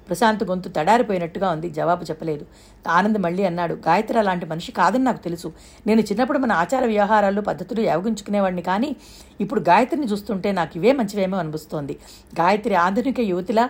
ప్రశాంత్ 0.08 0.44
గొంతు 0.44 0.70
తడారిపోయినట్టుగా 0.70 1.48
ఉంది. 1.52 1.70
జవాబు 1.70 2.04
చెప్పలేదు. 2.04 2.46
ఆనంద్ 2.88 3.18
మళ్ళీ 3.18 3.44
అన్నాడు 3.44 3.74
గాయత్రి 3.88 4.20
అలాంటి 4.20 4.46
మనిషి 4.46 4.72
కాదని 4.72 5.04
నాకు 5.04 5.22
తెలుసు. 5.24 5.52
నేను 5.88 6.02
చిన్నప్పుడు 6.02 6.38
మన 6.38 6.52
ఆచార 6.52 6.86
వ్యవహారాలు 6.86 7.42
పద్ధతులు 7.42 7.82
యావగించుకునేవాడిని 7.82 8.62
కానీ 8.62 8.96
ఇప్పుడు 9.40 9.62
గాయత్రిని 9.62 10.08
చూస్తుంటే 10.08 10.52
నాకు 10.52 10.72
ఇవే 10.76 10.92
మంచివేమో 10.92 11.38
అనిపిస్తోంది. 11.38 11.96
గాయత్రి 12.40 12.76
ఆధునిక 12.76 13.20
యువతిలా 13.20 13.70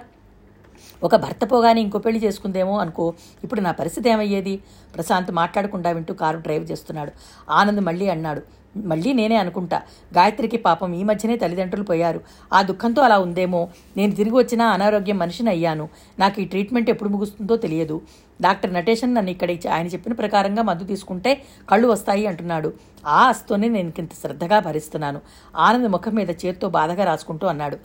ఒక 1.03 1.15
భర్త 1.15 1.43
పోగానే 1.51 1.81
ఇంకో 1.81 1.99
పెళ్ళి 1.99 2.19
చేసుకుందేమో 2.23 2.77
అనుకో 2.79 3.13
ఇప్పుడు 3.43 3.61
నా 3.61 3.71
పరిస్థితి 3.71 4.09
ఏమయ్యేది? 4.09 4.53
ప్రశాంత్ 4.95 5.31
మాట్లాడకుండా 5.31 5.89
వింటూ 5.91 6.13
కారు 6.13 6.37
డ్రైవ్ 6.37 6.71
చేస్తున్నాడు. 6.71 7.11
ఆనంద్ 7.51 7.81
మళ్ళీ 7.81 8.09
అన్నాడు 8.09 8.41
మళ్ళీ 8.85 9.13
నేనే 9.13 9.35
అనుకుంటా. 9.35 9.81
గాయత్రికి 10.17 10.57
పాపం 10.57 10.93
ఈ 10.93 11.03
మధ్యనే 11.03 11.37
తల్లిదండ్రులు 11.37 11.85
పోయారు. 11.85 12.21
ఆ 12.53 12.61
దుఃఖంతో 12.61 13.01
అలా 13.01 13.19
ఉందేమో. 13.19 13.69
నేను 13.97 14.15
తిరిగి 14.15 14.35
వచ్చినా 14.35 14.65
అనారోగ్యం 14.65 15.17
మనిషిని 15.17 15.49
అయ్యాను. 15.49 15.89
నాకు 16.19 16.41
ఈ 16.41 16.45
ట్రీట్మెంట్ 16.45 16.89
ఎప్పుడు 16.89 17.09
ముగుస్తుందో 17.09 17.55
తెలియదు. 17.55 18.01
డాక్టర్ 18.41 18.73
నటేషన్ 18.73 19.15
నన్ను 19.15 19.31
ఇక్కడ 19.31 19.51
ఇచ్చి 19.51 19.71
ఆయన 19.71 19.87
చెప్పిన 19.87 20.13
ప్రకారంగా 20.13 20.61
మందు 20.63 20.83
తీసుకుంటే 20.83 21.41
కళ్ళు 21.69 21.87
వస్తాయి 21.87 22.27
అంటున్నాడు. 22.27 22.73
ఆ 23.07 23.27
ఆస్తోనే 23.27 23.67
నేను 23.69 23.93
ఇంత 23.99 24.11
శ్రద్ధగా 24.21 24.59
భరిస్తున్నాను. 24.59 25.21
ఆనంద్ 25.55 25.87
ముఖం 25.87 26.13
మీద 26.13 26.29
చేత్తో 26.29 26.69
బాధగా 26.69 27.03
రాసుకుంటూ 27.03 27.47
అన్నాడు. 27.47 27.77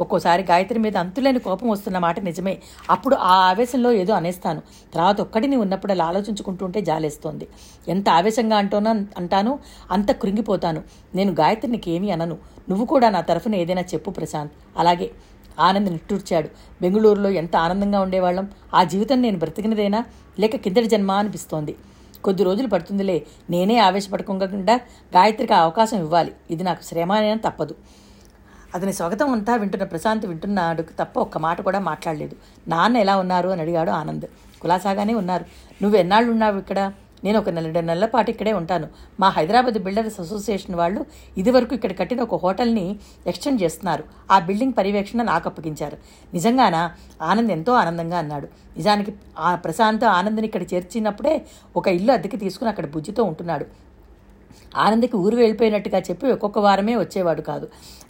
ఒక్కోసారి 0.00 0.42
గాయత్రి 0.42 0.78
మీద 0.78 0.96
అంతులేని 0.96 1.38
కోపం 1.38 1.68
వస్తున్న 1.68 1.98
మాట 1.98 2.20
నిజమే. 2.20 2.58
అప్పుడు 2.90 3.16
ఆ 3.16 3.34
ఆవేశంలో 3.34 3.92
ఏదో 3.92 4.14
అనేస్తాను. 4.14 4.62
తర్వాత 4.94 5.20
ఒక్కడిని 5.20 5.56
ఉన్నప్పుడు 5.56 5.92
అలా 5.92 6.04
ఆలోచించుకుంటుంటే 6.04 6.80
జాలేస్తోంది. 6.80 7.48
ఎంత 7.88 8.08
ఆవేశంగా 8.08 8.56
అంటోనో 8.56 8.90
అంటాను? 8.90 9.58
అంత 9.90 10.12
కృంగిపోతాను. 10.12 10.82
నేను 11.14 11.32
గాయత్రికి 11.32 11.90
ఏమీ 11.90 12.10
అనను. 12.10 12.38
నువ్వు 12.68 12.86
కూడా 12.86 13.10
నా 13.10 13.20
తరఫున 13.20 13.54
ఏదైనా 13.54 13.82
చెప్పు 13.82 14.10
ప్రశాంత్. 14.10 14.52
అలాగే 14.76 15.10
ఆనంద్ 15.60 15.90
నిట్టూర్చాడు. 15.90 16.48
బెంగళూరులో 16.82 17.30
ఎంత 17.30 17.56
ఆనందంగా 17.56 18.00
ఉండేవాళ్ళం? 18.00 18.48
ఆ 18.74 18.84
జీవితం 18.84 19.22
నేను 19.22 19.38
బ్రతికినదేనా? 19.38 20.04
లేక 20.40 20.56
కిందటి 20.56 20.86
జన్మ 20.86 21.12
అనిపిస్తోంది. 21.12 21.76
కొద్ది 22.24 22.44
రోజులు 22.44 22.68
పడుతుందిలే. 22.68 23.26
నేనే 23.50 23.78
ఆవేశపడకుండా 23.78 24.46
గాయత్రికి 25.16 25.54
ఆ 25.54 25.62
అవకాశం 25.62 25.98
ఇవ్వాలి. 25.98 26.32
ఇది 26.50 26.62
నాకు 26.62 26.82
శ్రమ 26.82 27.34
తప్పదు. 27.34 27.74
అతని 28.74 28.92
స్వాగతం 28.92 29.32
అంతా 29.32 29.56
వింటున్న 29.56 29.84
ప్రశాంత్ 29.84 30.26
వింటున్నాడు. 30.26 30.82
తప్ప 30.82 31.18
ఒక్క 31.18 31.38
మాట 31.38 31.60
కూడా 31.60 31.78
మాట్లాడలేదు. 31.78 32.36
నాన్న 32.68 32.96
ఎలా 32.96 33.16
ఉన్నారు? 33.16 33.48
అని 33.48 33.62
అడిగాడు 33.62 33.90
ఆనంద్. 33.90 34.26
కులాసాగానే 34.62 35.14
ఉన్నారు. 35.14 35.44
నువ్వు 35.82 35.98
ఎన్నాళ్ళు 35.98 36.30
ఉన్నావు 36.30 36.58
ఇక్కడ? 36.58 36.92
నేను 37.24 37.38
ఒక 37.38 37.48
నెల 37.48 37.80
నెలల 37.80 38.06
పాటు 38.06 38.30
ఇక్కడే 38.30 38.52
ఉంటాను. 38.52 38.88
మా 39.20 39.28
హైదరాబాద్ 39.28 39.78
బిల్డర్స్ 39.78 40.20
అసోసియేషన్ 40.20 40.76
వాళ్ళు 40.76 41.06
ఇదివరకు 41.36 41.74
ఇక్కడ 41.74 41.98
కట్టిన 41.98 42.22
ఒక 42.22 42.34
హోటల్ని 42.34 42.86
ఎక్స్టెండ్ 43.26 43.62
చేస్తున్నారు. 43.62 44.04
ఆ 44.30 44.38
బిల్డింగ్ 44.38 44.72
పర్యవేక్షణ 44.78 45.22
నాకు 45.22 45.48
అప్పగించారు. 45.48 45.98
నిజంగానా? 46.34 46.82
ఆనంద్ 47.22 47.52
ఎంతో 47.52 47.72
ఆనందంగా 47.72 48.18
అన్నాడు. 48.18 48.48
నిజానికి 48.76 49.12
ఆ 49.38 49.54
ప్రశాంత్ 49.54 50.04
ఆనంద్ని 50.04 50.46
ఇక్కడ 50.46 50.62
చేర్చినప్పుడే 50.74 51.34
ఒక 51.76 51.88
ఇల్లు 51.88 52.12
అద్దెకి 52.12 52.36
తీసుకుని 52.36 52.70
అక్కడ 52.70 52.86
బుజ్జితో 52.86 53.24
ఉంటున్నాడు. 53.24 53.66
ఆనంద్కి 54.76 55.16
ఊరు 55.16 55.36
వెళ్ళిపోయినట్టుగా 55.36 55.98
చెప్పి 55.98 56.32
ఒక్కొక్క 56.32 56.58
వారమే 56.58 56.96
వచ్చేవాడు 56.96 57.40
కాదు. 57.40 57.68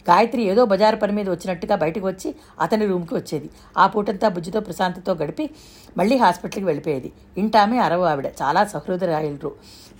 గాయత్రి 0.09 0.43
ఏదో 0.43 0.65
బజారు 0.65 0.95
పని 0.95 1.11
మీద 1.11 1.29
వచ్చినట్టుగా 1.29 1.75
బయటకు 1.75 2.07
వచ్చి 2.07 2.35
అతని 2.61 2.85
రూమ్కి 2.85 3.15
వచ్చేది. 3.15 3.49
ఆ 3.77 3.87
పూటంతా 3.87 4.27
బుజ్జితో 4.27 4.59
ప్రశాంతతో 4.59 5.13
గడిపి 5.13 5.49
మళ్ళీ 5.97 6.17
హాస్పిటల్కి 6.17 6.65
వెళ్ళిపోయేది. 6.65 7.11
ఇంటామే 7.37 7.77
అరవ 7.77 8.03
ఆవిడ. 8.03 8.27
చాలా 8.27 8.65
సహృదరాయలు. 8.65 9.51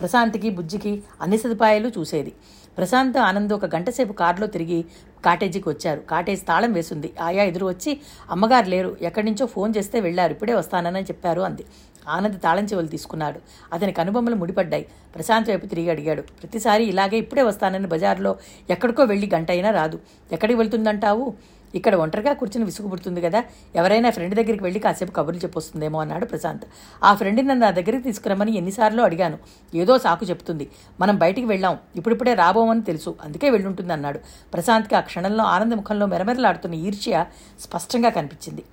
ప్రశాంత్కి 0.02 0.50
బుజ్జికి 0.50 1.04
అన్ని 1.22 1.38
సదుపాయాలు 1.38 1.92
చూసేది. 2.00 2.34
ప్రశాంత్ 2.78 3.18
ఆనంద్ 3.18 3.54
ఒక 3.54 3.76
గంట 3.76 3.90
సేపు 3.90 4.14
కారులో 4.14 4.48
తిరిగి 4.48 4.86
కాటేజీకి 5.26 5.70
వచ్చారు. 5.70 6.00
కాటేజ్ 6.00 6.48
తాళం 6.48 6.74
వేసింది. 6.74 7.14
ఆయా 7.22 7.44
ఎదురు 7.44 7.66
వచ్చి 7.66 8.02
అమ్మగారు 8.32 8.70
లేరు. 8.70 8.98
ఎక్కడి 9.02 9.26
నుంచో 9.26 9.46
ఫోన్ 9.46 9.74
చేస్తే 9.78 10.00
వెళ్ళారు. 10.00 10.32
ఇప్పుడే 10.32 10.54
వస్తానని 10.54 11.04
చెప్పారు 11.04 11.42
అంది. 11.42 11.66
ఆనంద్ 12.10 12.42
తాళం 12.42 12.66
చెవులు 12.66 12.88
తీసుకున్నాడు. 12.88 13.40
అతనికి 13.74 13.98
కనుబొమ్మలు 13.98 14.36
ముడిపడ్డాయి. 14.36 14.86
ప్రశాంత్ 15.16 15.50
వైపు 15.50 15.66
తిరిగి 15.66 15.90
అడిగాడు. 15.90 16.22
ప్రతిసారి 16.22 16.84
ఇలాగే 16.84 17.18
ఇప్పుడే 17.18 17.42
వస్తానని 17.42 17.88
బజార్లో 17.88 18.36
ఎక్కడికో 18.70 19.04
వెళ్ళి 19.04 19.32
గంట 19.34 19.52
అయినా 19.52 19.70
రాదు. 19.70 20.00
ఎక్కడికి 20.32 20.58
వెళ్తుందంటావు? 20.58 21.34
ఇక్కడ 21.76 21.96
ఒంటరిగా 21.96 22.34
కూర్చుని 22.34 22.66
విసుగు 22.66 22.88
పుడుతుంది 22.88 23.22
కదా. 23.22 23.44
ఎవరైనా 23.76 24.10
ఫ్రెండ్ 24.10 24.36
దగ్గరికి 24.36 24.64
వెళ్ళి 24.64 24.80
కాసేపు 24.80 25.12
కబుర్లు 25.12 25.42
చెప్పొస్తుందేమో 25.42 26.02
అన్నాడు 26.02 26.26
ప్రశాంత్. 26.26 26.66
ఆ 27.04 27.14
ఫ్రెండ్ని 27.14 27.48
నన్ను 27.48 27.66
నా 27.66 27.72
దగ్గరికి 27.72 28.04
తీసుకురమ్మని 28.04 28.58
ఎన్నిసార్లు 28.58 29.02
అడిగాను. 29.02 29.38
ఏదో 29.76 29.98
సాకు 29.98 30.26
చెప్తుంది. 30.26 30.70
మనం 31.00 31.18
బయటికి 31.18 31.48
వెళ్ళాం. 31.48 31.78
ఇప్పుడిప్పుడే 31.96 32.34
రాబోమని 32.34 32.82
తెలుసు. 32.82 33.16
అందుకే 33.24 33.50
వెళ్ళుంటుంది 33.50 33.94
అన్నాడు 33.94 34.20
ప్రశాంత్కి 34.54 34.96
ఆ 34.96 35.00
క్షణంలో 35.00 35.44
ఆనంద 35.44 35.74
ముఖంలో 35.74 36.06
మెరమెరలాడుతున్న 36.06 36.76
ఈర్ష్య 36.76 37.26
స్పష్టంగా 37.60 38.10
కనిపించింది. 38.10 38.64